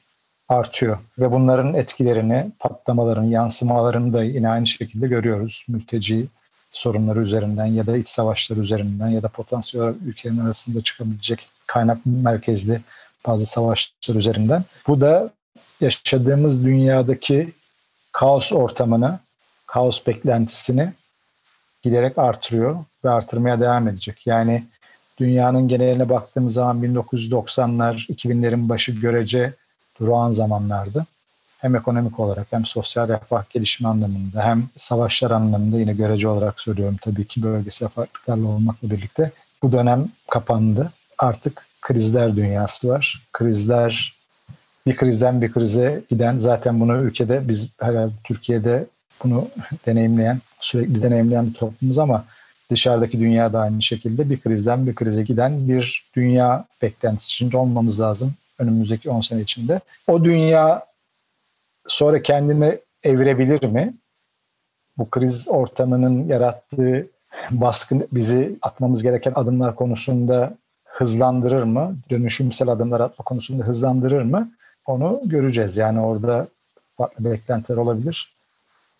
artıyor. 0.48 0.98
Ve 1.18 1.32
bunların 1.32 1.74
etkilerini, 1.74 2.52
patlamaların, 2.58 3.24
yansımalarını 3.24 4.12
da 4.12 4.24
yine 4.24 4.48
aynı 4.48 4.66
şekilde 4.66 5.06
görüyoruz. 5.06 5.64
Mülteci 5.68 6.26
sorunları 6.72 7.20
üzerinden 7.20 7.66
ya 7.66 7.86
da 7.86 7.96
iç 7.96 8.08
savaşlar 8.08 8.56
üzerinden 8.56 9.08
ya 9.08 9.22
da 9.22 9.28
potansiyel 9.28 9.84
olarak 9.84 10.02
ülkelerin 10.06 10.38
arasında 10.38 10.82
çıkabilecek 10.82 11.48
kaynak 11.66 11.98
merkezli 12.04 12.80
bazı 13.26 13.46
savaşlar 13.46 14.14
üzerinden. 14.14 14.64
Bu 14.86 15.00
da 15.00 15.30
yaşadığımız 15.80 16.64
dünyadaki 16.64 17.52
kaos 18.12 18.52
ortamını, 18.52 19.18
kaos 19.66 20.06
beklentisini 20.06 20.92
giderek 21.82 22.18
artırıyor 22.18 22.76
ve 23.04 23.10
artırmaya 23.10 23.60
devam 23.60 23.88
edecek. 23.88 24.26
Yani 24.26 24.64
dünyanın 25.18 25.68
geneline 25.68 26.08
baktığımız 26.08 26.54
zaman 26.54 26.82
1990'lar, 26.82 28.06
2000'lerin 28.06 28.68
başı 28.68 28.92
görece 28.92 29.54
durağan 30.00 30.32
zamanlardı. 30.32 31.06
Hem 31.58 31.76
ekonomik 31.76 32.20
olarak 32.20 32.46
hem 32.50 32.66
sosyal 32.66 33.08
refah 33.08 33.50
gelişimi 33.50 33.88
anlamında 33.88 34.44
hem 34.44 34.68
savaşlar 34.76 35.30
anlamında 35.30 35.78
yine 35.78 35.92
görece 35.92 36.28
olarak 36.28 36.60
söylüyorum 36.60 36.96
tabii 37.00 37.26
ki 37.26 37.42
bölgesel 37.42 37.88
farklılıklarla 37.88 38.48
olmakla 38.48 38.90
birlikte 38.90 39.32
bu 39.62 39.72
dönem 39.72 40.08
kapandı. 40.30 40.92
Artık 41.18 41.66
krizler 41.80 42.36
dünyası 42.36 42.88
var. 42.88 43.22
Krizler 43.32 44.14
bir 44.86 44.96
krizden 44.96 45.42
bir 45.42 45.52
krize 45.52 46.02
giden 46.10 46.38
zaten 46.38 46.80
bunu 46.80 46.96
ülkede 46.96 47.48
biz 47.48 47.68
herhalde 47.80 48.12
Türkiye'de 48.24 48.86
bunu 49.24 49.48
deneyimleyen 49.86 50.40
sürekli 50.60 51.02
deneyimleyen 51.02 51.46
bir 51.48 51.54
toplumuz 51.54 51.98
ama 51.98 52.24
Dışarıdaki 52.70 53.20
dünya 53.20 53.52
da 53.52 53.60
aynı 53.60 53.82
şekilde 53.82 54.30
bir 54.30 54.40
krizden 54.40 54.86
bir 54.86 54.94
krize 54.94 55.22
giden 55.22 55.68
bir 55.68 56.04
dünya 56.14 56.64
beklentisi 56.82 57.30
içinde 57.30 57.56
olmamız 57.56 58.00
lazım 58.00 58.34
önümüzdeki 58.58 59.10
10 59.10 59.20
sene 59.20 59.40
içinde. 59.40 59.80
O 60.06 60.24
dünya 60.24 60.86
sonra 61.86 62.22
kendini 62.22 62.78
evirebilir 63.02 63.64
mi? 63.64 63.94
Bu 64.98 65.10
kriz 65.10 65.48
ortamının 65.48 66.28
yarattığı 66.28 67.06
baskın 67.50 68.08
bizi 68.12 68.56
atmamız 68.62 69.02
gereken 69.02 69.32
adımlar 69.34 69.74
konusunda 69.74 70.54
hızlandırır 70.84 71.62
mı? 71.62 71.96
Dönüşümsel 72.10 72.68
adımlar 72.68 73.00
atma 73.00 73.24
konusunda 73.24 73.64
hızlandırır 73.64 74.22
mı? 74.22 74.52
Onu 74.86 75.20
göreceğiz. 75.24 75.76
Yani 75.76 76.00
orada 76.00 76.46
farklı 76.96 77.32
beklentiler 77.32 77.76
olabilir. 77.76 78.32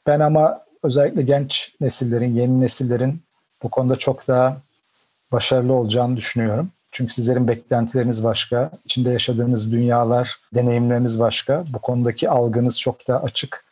Ben 0.07 0.21
ama 0.21 0.61
özellikle 0.83 1.23
genç 1.23 1.75
nesillerin, 1.81 2.35
yeni 2.35 2.61
nesillerin 2.61 3.23
bu 3.63 3.69
konuda 3.69 3.97
çok 3.97 4.29
daha 4.29 4.57
başarılı 5.33 5.73
olacağını 5.73 6.17
düşünüyorum. 6.17 6.71
Çünkü 6.91 7.13
sizlerin 7.13 7.49
beklentileriniz 7.49 8.25
başka, 8.25 8.71
içinde 8.85 9.11
yaşadığınız 9.11 9.73
dünyalar, 9.73 10.37
deneyimleriniz 10.55 11.21
başka. 11.21 11.65
Bu 11.73 11.79
konudaki 11.79 12.31
algınız 12.31 12.81
çok 12.81 13.09
daha 13.09 13.19
açık. 13.19 13.65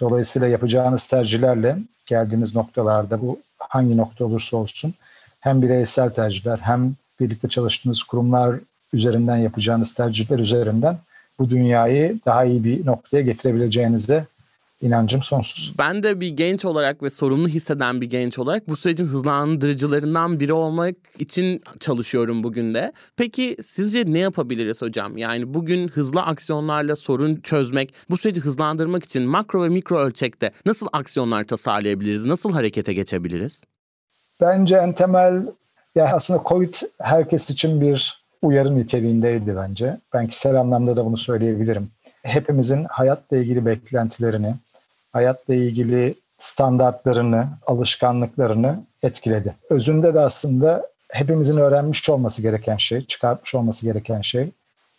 Dolayısıyla 0.00 0.48
yapacağınız 0.48 1.06
tercihlerle 1.06 1.78
geldiğiniz 2.06 2.54
noktalarda 2.54 3.20
bu 3.20 3.40
hangi 3.58 3.96
nokta 3.96 4.24
olursa 4.24 4.56
olsun 4.56 4.94
hem 5.40 5.62
bireysel 5.62 6.10
tercihler 6.10 6.58
hem 6.58 6.94
birlikte 7.20 7.48
çalıştığınız 7.48 8.02
kurumlar 8.02 8.56
üzerinden 8.92 9.36
yapacağınız 9.36 9.92
tercihler 9.94 10.38
üzerinden 10.38 10.98
bu 11.38 11.50
dünyayı 11.50 12.18
daha 12.26 12.44
iyi 12.44 12.64
bir 12.64 12.86
noktaya 12.86 13.22
getirebileceğinize 13.22 14.24
inancım 14.80 15.22
sonsuz. 15.22 15.74
Ben 15.78 16.02
de 16.02 16.20
bir 16.20 16.28
genç 16.28 16.64
olarak 16.64 17.02
ve 17.02 17.10
sorumlu 17.10 17.48
hisseden 17.48 18.00
bir 18.00 18.06
genç 18.06 18.38
olarak 18.38 18.68
bu 18.68 18.76
sürecin 18.76 19.04
hızlandırıcılarından 19.04 20.40
biri 20.40 20.52
olmak 20.52 20.94
için 21.18 21.62
çalışıyorum 21.80 22.44
bugün 22.44 22.74
de. 22.74 22.92
Peki 23.16 23.56
sizce 23.62 24.04
ne 24.06 24.18
yapabiliriz 24.18 24.82
hocam? 24.82 25.16
Yani 25.16 25.54
bugün 25.54 25.88
hızlı 25.88 26.22
aksiyonlarla 26.22 26.96
sorun 26.96 27.36
çözmek, 27.36 27.94
bu 28.10 28.16
süreci 28.16 28.40
hızlandırmak 28.40 29.04
için 29.04 29.22
makro 29.22 29.64
ve 29.64 29.68
mikro 29.68 29.98
ölçekte 29.98 30.50
nasıl 30.66 30.86
aksiyonlar 30.92 31.44
tasarlayabiliriz? 31.44 32.26
Nasıl 32.26 32.52
harekete 32.52 32.94
geçebiliriz? 32.94 33.64
Bence 34.40 34.76
en 34.76 34.92
temel 34.92 35.46
ya 35.94 36.14
aslında 36.14 36.42
Covid 36.48 36.74
herkes 37.00 37.50
için 37.50 37.80
bir 37.80 38.24
uyarı 38.42 38.76
niteliğindeydi 38.76 39.56
bence. 39.56 40.00
Ben 40.14 40.26
kişisel 40.26 40.60
anlamda 40.60 40.96
da 40.96 41.04
bunu 41.04 41.16
söyleyebilirim. 41.16 41.90
Hepimizin 42.24 42.84
hayatla 42.84 43.36
ilgili 43.36 43.66
beklentilerini, 43.66 44.54
hayatla 45.12 45.54
ilgili 45.54 46.14
standartlarını, 46.38 47.46
alışkanlıklarını 47.66 48.84
etkiledi. 49.02 49.54
Özünde 49.70 50.14
de 50.14 50.20
aslında 50.20 50.86
hepimizin 51.12 51.56
öğrenmiş 51.56 52.10
olması 52.10 52.42
gereken 52.42 52.76
şey, 52.76 53.00
çıkartmış 53.00 53.54
olması 53.54 53.86
gereken 53.86 54.20
şey 54.20 54.50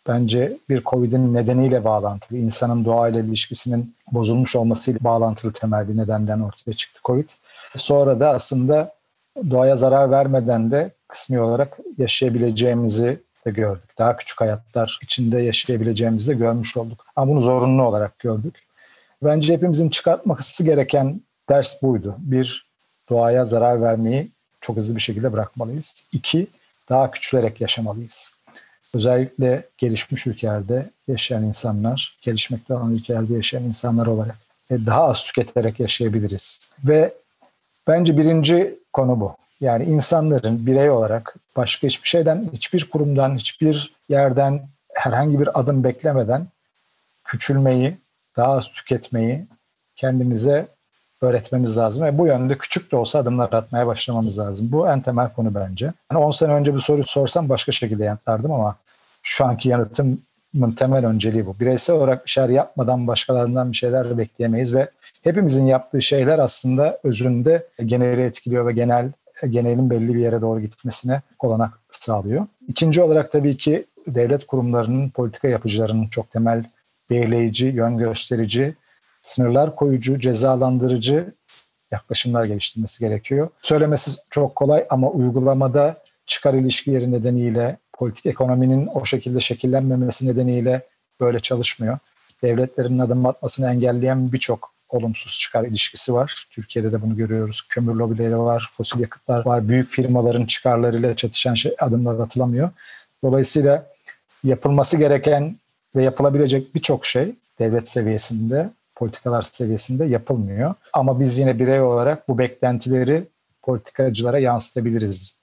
bence 0.07 0.57
bir 0.69 0.83
Covid'in 0.83 1.33
nedeniyle 1.33 1.83
bağlantılı, 1.83 2.37
insanın 2.37 2.85
doğayla 2.85 3.19
ilişkisinin 3.19 3.95
bozulmuş 4.11 4.55
olmasıyla 4.55 4.99
bağlantılı 5.01 5.53
temel 5.53 5.89
bir 5.89 5.97
nedenden 5.97 6.39
ortaya 6.39 6.73
çıktı 6.73 6.99
Covid. 7.03 7.29
Sonra 7.75 8.19
da 8.19 8.29
aslında 8.29 8.91
doğaya 9.49 9.75
zarar 9.75 10.11
vermeden 10.11 10.71
de 10.71 10.91
kısmi 11.07 11.39
olarak 11.39 11.77
yaşayabileceğimizi 11.97 13.19
de 13.45 13.51
gördük. 13.51 13.97
Daha 13.97 14.17
küçük 14.17 14.41
hayatlar 14.41 14.99
içinde 15.03 15.41
yaşayabileceğimizi 15.41 16.31
de 16.31 16.33
görmüş 16.33 16.77
olduk. 16.77 17.05
Ama 17.15 17.31
bunu 17.31 17.41
zorunlu 17.41 17.83
olarak 17.83 18.19
gördük. 18.19 18.63
Bence 19.23 19.53
hepimizin 19.53 19.89
çıkartması 19.89 20.63
gereken 20.63 21.21
ders 21.49 21.83
buydu. 21.83 22.15
Bir, 22.19 22.65
doğaya 23.09 23.45
zarar 23.45 23.81
vermeyi 23.81 24.31
çok 24.61 24.77
hızlı 24.77 24.95
bir 24.95 25.01
şekilde 25.01 25.33
bırakmalıyız. 25.33 26.07
İki, 26.11 26.47
daha 26.89 27.11
küçülerek 27.11 27.61
yaşamalıyız. 27.61 28.31
Özellikle 28.93 29.65
gelişmiş 29.77 30.27
ülkelerde 30.27 30.89
yaşayan 31.07 31.43
insanlar, 31.43 32.17
gelişmekte 32.21 32.73
olan 32.73 32.93
ülkelerde 32.93 33.33
yaşayan 33.33 33.63
insanlar 33.63 34.07
olarak 34.07 34.35
daha 34.71 35.03
az 35.03 35.23
tüketerek 35.23 35.79
yaşayabiliriz. 35.79 36.71
Ve 36.83 37.13
bence 37.87 38.17
birinci 38.17 38.79
konu 38.93 39.19
bu. 39.19 39.35
Yani 39.61 39.83
insanların 39.83 40.65
birey 40.65 40.89
olarak 40.89 41.35
başka 41.55 41.87
hiçbir 41.87 42.07
şeyden, 42.07 42.49
hiçbir 42.53 42.89
kurumdan, 42.89 43.35
hiçbir 43.35 43.95
yerden 44.09 44.67
herhangi 44.93 45.39
bir 45.39 45.59
adım 45.59 45.83
beklemeden 45.83 46.47
küçülmeyi, 47.23 47.97
daha 48.37 48.51
az 48.51 48.67
tüketmeyi 48.71 49.45
kendimize 49.95 50.67
öğretmemiz 51.21 51.77
lazım 51.77 52.03
ve 52.03 52.17
bu 52.17 52.27
yönde 52.27 52.57
küçük 52.57 52.91
de 52.91 52.95
olsa 52.95 53.19
adımlar 53.19 53.53
atmaya 53.53 53.87
başlamamız 53.87 54.39
lazım. 54.39 54.71
Bu 54.71 54.89
en 54.89 55.01
temel 55.01 55.33
konu 55.33 55.55
bence. 55.55 55.93
Yani 56.11 56.23
10 56.23 56.31
sene 56.31 56.53
önce 56.53 56.73
bu 56.73 56.81
soruyu 56.81 57.03
sorsam 57.07 57.49
başka 57.49 57.71
şekilde 57.71 58.03
yanıtlardım 58.03 58.51
ama 58.51 58.75
şu 59.23 59.45
anki 59.45 59.69
yanıtımın 59.69 60.71
temel 60.77 61.05
önceliği 61.05 61.45
bu. 61.45 61.59
Bireysel 61.59 61.95
olarak 61.95 62.25
bir 62.25 62.29
şeyler 62.29 62.49
yapmadan 62.49 63.07
başkalarından 63.07 63.71
bir 63.71 63.77
şeyler 63.77 64.17
bekleyemeyiz 64.17 64.75
ve 64.75 64.89
hepimizin 65.23 65.65
yaptığı 65.65 66.01
şeyler 66.01 66.39
aslında 66.39 66.99
özünde 67.03 67.67
geneli 67.85 68.21
etkiliyor 68.21 68.67
ve 68.67 68.73
genel 68.73 69.11
genelin 69.49 69.89
belli 69.89 70.13
bir 70.13 70.19
yere 70.19 70.41
doğru 70.41 70.61
gitmesine 70.61 71.21
olanak 71.39 71.79
sağlıyor. 71.91 72.47
İkinci 72.67 73.01
olarak 73.01 73.31
tabii 73.31 73.57
ki 73.57 73.85
devlet 74.07 74.47
kurumlarının, 74.47 75.09
politika 75.09 75.47
yapıcılarının 75.47 76.07
çok 76.07 76.31
temel 76.31 76.63
belirleyici, 77.09 77.67
yön 77.67 77.97
gösterici, 77.97 78.75
sınırlar 79.21 79.75
koyucu, 79.75 80.19
cezalandırıcı 80.19 81.33
yaklaşımlar 81.91 82.45
geliştirmesi 82.45 82.99
gerekiyor. 82.99 83.49
Söylemesi 83.61 84.11
çok 84.29 84.55
kolay 84.55 84.85
ama 84.89 85.09
uygulamada 85.09 86.03
çıkar 86.25 86.53
ilişkileri 86.53 87.11
nedeniyle, 87.11 87.77
politik 87.93 88.25
ekonominin 88.25 88.87
o 88.93 89.05
şekilde 89.05 89.39
şekillenmemesi 89.39 90.27
nedeniyle 90.27 90.87
böyle 91.19 91.39
çalışmıyor. 91.39 91.97
Devletlerin 92.41 92.99
adım 92.99 93.25
atmasını 93.25 93.69
engelleyen 93.69 94.31
birçok 94.31 94.74
olumsuz 94.89 95.39
çıkar 95.39 95.63
ilişkisi 95.63 96.13
var. 96.13 96.47
Türkiye'de 96.51 96.91
de 96.91 97.01
bunu 97.01 97.17
görüyoruz. 97.17 97.67
Kömür 97.69 97.95
lobileri 97.95 98.37
var, 98.37 98.69
fosil 98.73 98.99
yakıtlar 98.99 99.45
var. 99.45 99.67
Büyük 99.67 99.87
firmaların 99.87 100.45
çıkarlarıyla 100.45 101.15
çatışan 101.15 101.53
şey, 101.53 101.75
adımlar 101.79 102.19
atılamıyor. 102.19 102.69
Dolayısıyla 103.23 103.85
yapılması 104.43 104.97
gereken 104.97 105.55
ve 105.95 106.03
yapılabilecek 106.03 106.75
birçok 106.75 107.05
şey 107.05 107.35
devlet 107.59 107.89
seviyesinde, 107.89 108.69
politikalar 108.95 109.41
seviyesinde 109.41 110.05
yapılmıyor. 110.05 110.73
Ama 110.93 111.19
biz 111.19 111.39
yine 111.39 111.59
birey 111.59 111.81
olarak 111.81 112.27
bu 112.27 112.37
beklentileri 112.37 113.27
politikacılara 113.61 114.39
yansıtabiliriz 114.39 115.37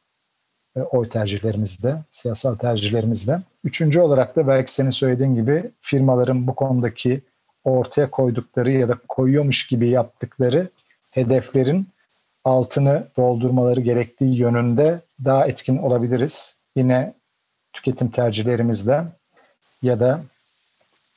e, 0.76 0.80
oy 0.80 1.08
tercihlerimizde, 1.08 1.96
siyasal 2.08 2.54
tercihlerimizde. 2.54 3.40
Üçüncü 3.64 4.00
olarak 4.00 4.36
da 4.36 4.46
belki 4.46 4.72
senin 4.72 4.90
söylediğin 4.90 5.34
gibi 5.34 5.70
firmaların 5.80 6.46
bu 6.46 6.54
konudaki 6.54 7.20
ortaya 7.64 8.10
koydukları 8.10 8.72
ya 8.72 8.88
da 8.88 8.98
koyuyormuş 9.08 9.66
gibi 9.66 9.88
yaptıkları 9.88 10.68
hedeflerin 11.10 11.88
altını 12.44 13.06
doldurmaları 13.16 13.80
gerektiği 13.80 14.36
yönünde 14.36 15.00
daha 15.24 15.46
etkin 15.46 15.78
olabiliriz. 15.78 16.56
Yine 16.76 17.14
tüketim 17.72 18.08
tercihlerimizde 18.08 19.04
ya 19.82 20.00
da 20.00 20.20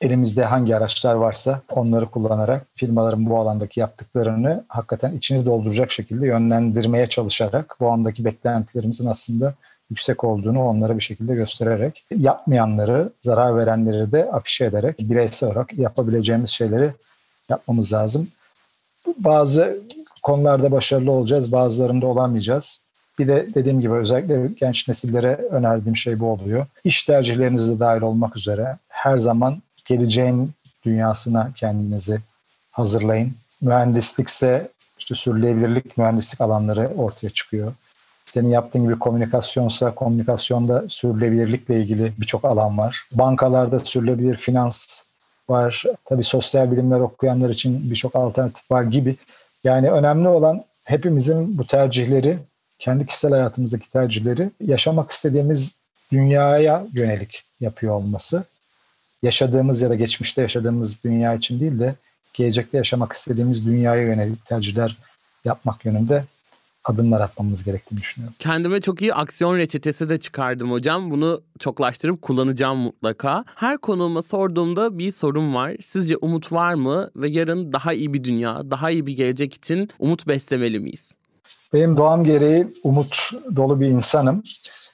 elimizde 0.00 0.44
hangi 0.44 0.76
araçlar 0.76 1.14
varsa 1.14 1.60
onları 1.70 2.06
kullanarak 2.06 2.66
firmaların 2.74 3.26
bu 3.26 3.38
alandaki 3.38 3.80
yaptıklarını 3.80 4.64
hakikaten 4.68 5.12
içini 5.12 5.46
dolduracak 5.46 5.92
şekilde 5.92 6.26
yönlendirmeye 6.26 7.08
çalışarak 7.08 7.76
bu 7.80 7.90
andaki 7.90 8.24
beklentilerimizin 8.24 9.06
aslında 9.06 9.54
yüksek 9.90 10.24
olduğunu 10.24 10.64
onlara 10.64 10.96
bir 10.96 11.02
şekilde 11.02 11.34
göstererek 11.34 12.04
yapmayanları, 12.16 13.10
zarar 13.22 13.56
verenleri 13.56 14.12
de 14.12 14.30
afişe 14.32 14.64
ederek 14.64 14.96
bireysel 14.98 15.48
olarak 15.48 15.78
yapabileceğimiz 15.78 16.50
şeyleri 16.50 16.90
yapmamız 17.48 17.92
lazım. 17.92 18.28
Bazı 19.18 19.78
konularda 20.22 20.72
başarılı 20.72 21.10
olacağız, 21.12 21.52
bazılarında 21.52 22.06
olamayacağız. 22.06 22.80
Bir 23.18 23.28
de 23.28 23.46
dediğim 23.54 23.80
gibi 23.80 23.92
özellikle 23.92 24.48
genç 24.60 24.88
nesillere 24.88 25.34
önerdiğim 25.50 25.96
şey 25.96 26.20
bu 26.20 26.26
oluyor. 26.26 26.66
İş 26.84 27.04
tercihlerinizde 27.04 27.80
dahil 27.80 28.02
olmak 28.02 28.36
üzere 28.36 28.76
her 28.88 29.18
zaman 29.18 29.62
geleceğin 29.84 30.52
dünyasına 30.84 31.52
kendinizi 31.56 32.20
hazırlayın. 32.70 33.32
Mühendislikse 33.60 34.68
işte 34.98 35.14
sürdürülebilirlik 35.14 35.98
mühendislik 35.98 36.40
alanları 36.40 36.88
ortaya 36.96 37.30
çıkıyor. 37.30 37.72
Senin 38.26 38.48
yaptığın 38.48 38.82
gibi 38.82 38.98
komünikasyonsa 38.98 39.94
komünikasyonda 39.94 40.84
sürdürülebilirlikle 40.88 41.80
ilgili 41.80 42.12
birçok 42.18 42.44
alan 42.44 42.78
var. 42.78 43.08
Bankalarda 43.12 43.78
sürdürülebilir 43.78 44.36
finans 44.36 45.02
var. 45.48 45.84
Tabii 46.04 46.24
sosyal 46.24 46.72
bilimler 46.72 47.00
okuyanlar 47.00 47.50
için 47.50 47.90
birçok 47.90 48.16
alternatif 48.16 48.70
var 48.70 48.82
gibi. 48.82 49.16
Yani 49.64 49.90
önemli 49.90 50.28
olan 50.28 50.64
hepimizin 50.84 51.58
bu 51.58 51.66
tercihleri, 51.66 52.38
kendi 52.78 53.06
kişisel 53.06 53.30
hayatımızdaki 53.30 53.90
tercihleri 53.90 54.50
yaşamak 54.60 55.10
istediğimiz 55.10 55.72
dünyaya 56.12 56.86
yönelik 56.92 57.44
yapıyor 57.60 57.94
olması. 57.94 58.44
Yaşadığımız 59.22 59.82
ya 59.82 59.90
da 59.90 59.94
geçmişte 59.94 60.42
yaşadığımız 60.42 61.04
dünya 61.04 61.34
için 61.34 61.60
değil 61.60 61.80
de 61.80 61.94
gelecekte 62.34 62.78
yaşamak 62.78 63.12
istediğimiz 63.12 63.66
dünyaya 63.66 64.02
yönelik 64.02 64.46
tercihler 64.46 64.96
yapmak 65.44 65.84
yönünde 65.84 66.24
adımlar 66.86 67.20
atmamız 67.20 67.64
gerektiğini 67.64 68.00
düşünüyorum. 68.00 68.34
Kendime 68.38 68.80
çok 68.80 69.02
iyi 69.02 69.14
aksiyon 69.14 69.56
reçetesi 69.56 70.08
de 70.08 70.20
çıkardım 70.20 70.70
hocam. 70.70 71.10
Bunu 71.10 71.40
çoklaştırıp 71.58 72.22
kullanacağım 72.22 72.78
mutlaka. 72.78 73.44
Her 73.54 73.78
konuğuma 73.78 74.22
sorduğumda 74.22 74.98
bir 74.98 75.10
sorum 75.10 75.54
var. 75.54 75.76
Sizce 75.80 76.16
umut 76.16 76.52
var 76.52 76.74
mı 76.74 77.10
ve 77.16 77.28
yarın 77.28 77.72
daha 77.72 77.92
iyi 77.92 78.14
bir 78.14 78.24
dünya, 78.24 78.70
daha 78.70 78.90
iyi 78.90 79.06
bir 79.06 79.16
gelecek 79.16 79.54
için 79.54 79.88
umut 79.98 80.26
beslemeli 80.28 80.78
miyiz? 80.78 81.14
Benim 81.72 81.96
doğam 81.96 82.24
gereği 82.24 82.66
umut 82.84 83.30
dolu 83.56 83.80
bir 83.80 83.86
insanım. 83.86 84.42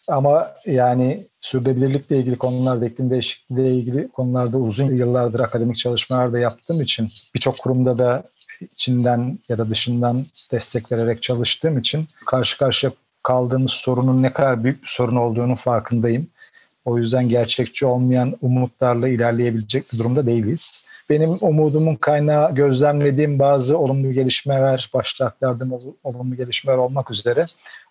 Ama 0.09 0.49
yani 0.67 1.27
sürdürülebilirlikle 1.41 2.19
ilgili 2.19 2.39
konularda, 2.39 2.87
iklim 2.87 3.11
değişikliğiyle 3.11 3.75
ilgili 3.75 4.09
konularda 4.09 4.59
uzun 4.59 4.97
yıllardır 4.97 5.41
akademik 5.41 5.77
çalışmalar 5.77 6.33
da 6.33 6.39
yaptığım 6.39 6.81
için 6.81 7.09
birçok 7.35 7.59
kurumda 7.59 7.99
da 7.99 8.25
içinden 8.72 9.38
ya 9.48 9.59
da 9.59 9.70
dışından 9.70 10.27
destek 10.53 10.92
vererek 10.92 11.22
çalıştığım 11.22 11.79
için 11.79 12.09
karşı 12.27 12.59
karşıya 12.59 12.92
kaldığımız 13.22 13.70
sorunun 13.70 14.22
ne 14.22 14.33
kadar 14.33 14.64
büyük 14.64 14.83
bir 14.83 14.88
sorun 14.88 15.16
olduğunu 15.16 15.57
farkındayım. 15.57 16.27
O 16.85 16.98
yüzden 16.98 17.29
gerçekçi 17.29 17.87
olmayan 17.87 18.37
umutlarla 18.40 19.09
ilerleyebilecek 19.09 19.92
bir 19.92 19.98
durumda 19.98 20.27
değiliz. 20.27 20.85
Benim 21.11 21.38
umudumun 21.40 21.94
kaynağı 21.94 22.55
gözlemlediğim 22.55 23.38
bazı 23.38 23.79
olumlu 23.79 24.12
gelişmeler, 24.12 24.90
başta 24.94 25.27
aktardığım 25.27 25.72
olumlu 26.05 26.37
gelişmeler 26.37 26.79
olmak 26.79 27.11
üzere 27.11 27.46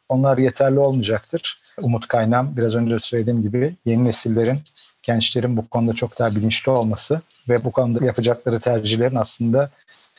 onlar 0.10 0.38
yeterli 0.38 0.80
olmayacaktır. 0.80 1.62
Umut 1.82 2.08
kaynağım 2.08 2.58
biraz 2.58 2.76
önce 2.76 3.00
söylediğim 3.00 3.42
gibi 3.42 3.76
yeni 3.86 4.04
nesillerin, 4.04 4.60
gençlerin 5.04 5.58
bu 5.58 5.68
konuda 5.68 5.94
çok 5.94 6.20
daha 6.20 6.36
bilinçli 6.36 6.72
olması 6.72 7.22
ve 7.50 7.64
bu 7.64 7.72
konuda 7.72 8.06
yapacakları 8.06 8.60
tercihlerin 8.60 9.16
aslında 9.16 9.70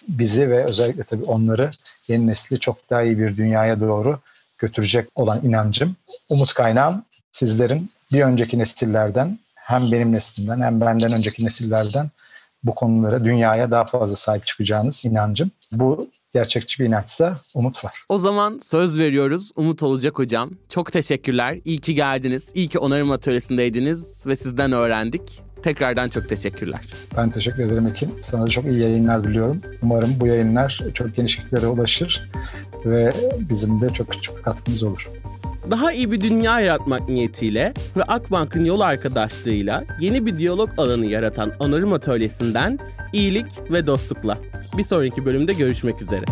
bizi 0.09 0.51
ve 0.51 0.65
özellikle 0.65 1.03
tabii 1.03 1.25
onları 1.25 1.71
yeni 2.09 2.27
nesli 2.27 2.61
çok 2.61 2.91
daha 2.91 3.03
iyi 3.03 3.19
bir 3.19 3.37
dünyaya 3.37 3.81
doğru 3.81 4.19
götürecek 4.59 5.09
olan 5.15 5.41
inancım. 5.45 5.97
Umut 6.29 6.55
kaynağım 6.55 7.05
sizlerin 7.31 7.91
bir 8.13 8.23
önceki 8.23 8.59
nesillerden 8.59 9.39
hem 9.55 9.93
benim 9.93 10.13
neslimden 10.13 10.61
hem 10.61 10.81
benden 10.81 11.13
önceki 11.13 11.45
nesillerden 11.45 12.11
bu 12.65 12.75
konulara, 12.75 13.25
dünyaya 13.25 13.71
daha 13.71 13.85
fazla 13.85 14.17
sahip 14.17 14.47
çıkacağınız 14.47 15.05
inancım. 15.05 15.51
Bu 15.73 16.09
gerçekçi 16.33 16.83
bir 16.83 16.89
inançsa 16.89 17.39
umut 17.55 17.85
var. 17.85 18.05
O 18.09 18.19
zaman 18.19 18.59
söz 18.63 18.99
veriyoruz. 18.99 19.51
Umut 19.57 19.83
olacak 19.83 20.19
hocam. 20.19 20.51
Çok 20.69 20.93
teşekkürler. 20.93 21.59
İyi 21.65 21.79
ki 21.79 21.95
geldiniz. 21.95 22.51
İyi 22.55 22.69
ki 22.69 22.79
onarım 22.79 23.11
atölyesindeydiniz 23.11 24.27
ve 24.27 24.37
sizden 24.37 24.73
öğrendik. 24.73 25.43
Tekrardan 25.63 26.09
çok 26.09 26.29
teşekkürler. 26.29 26.81
Ben 27.17 27.31
teşekkür 27.31 27.63
ederim 27.63 27.87
Ekin. 27.87 28.15
Sana 28.23 28.43
da 28.43 28.49
çok 28.49 28.65
iyi 28.65 28.79
yayınlar 28.79 29.25
diliyorum. 29.25 29.61
Umarım 29.83 30.11
bu 30.21 30.27
yayınlar 30.27 30.81
çok 30.95 31.17
geniş 31.17 31.37
kitlere 31.37 31.67
ulaşır 31.67 32.29
ve 32.85 33.13
bizim 33.51 33.81
de 33.81 33.91
çok 33.91 34.11
küçük 34.11 34.37
bir 34.37 34.43
katkımız 34.43 34.83
olur. 34.83 35.11
Daha 35.71 35.93
iyi 35.93 36.13
bir 36.13 36.21
dünya 36.21 36.61
yaratmak 36.61 37.09
niyetiyle 37.09 37.75
ve 37.97 38.03
Akbank'ın 38.03 38.65
yol 38.65 38.81
arkadaşlığıyla 38.81 39.85
yeni 40.01 40.27
bir 40.27 40.39
diyalog 40.39 40.71
alanı 40.79 41.07
yaratan 41.07 41.53
Onarım 41.61 41.93
Atölyesi'nden 41.93 42.79
iyilik 43.13 43.47
ve 43.71 43.87
dostlukla. 43.87 44.39
Bir 44.77 44.85
sonraki 44.85 45.25
bölümde 45.25 45.53
görüşmek 45.53 46.03
üzere. 46.03 46.25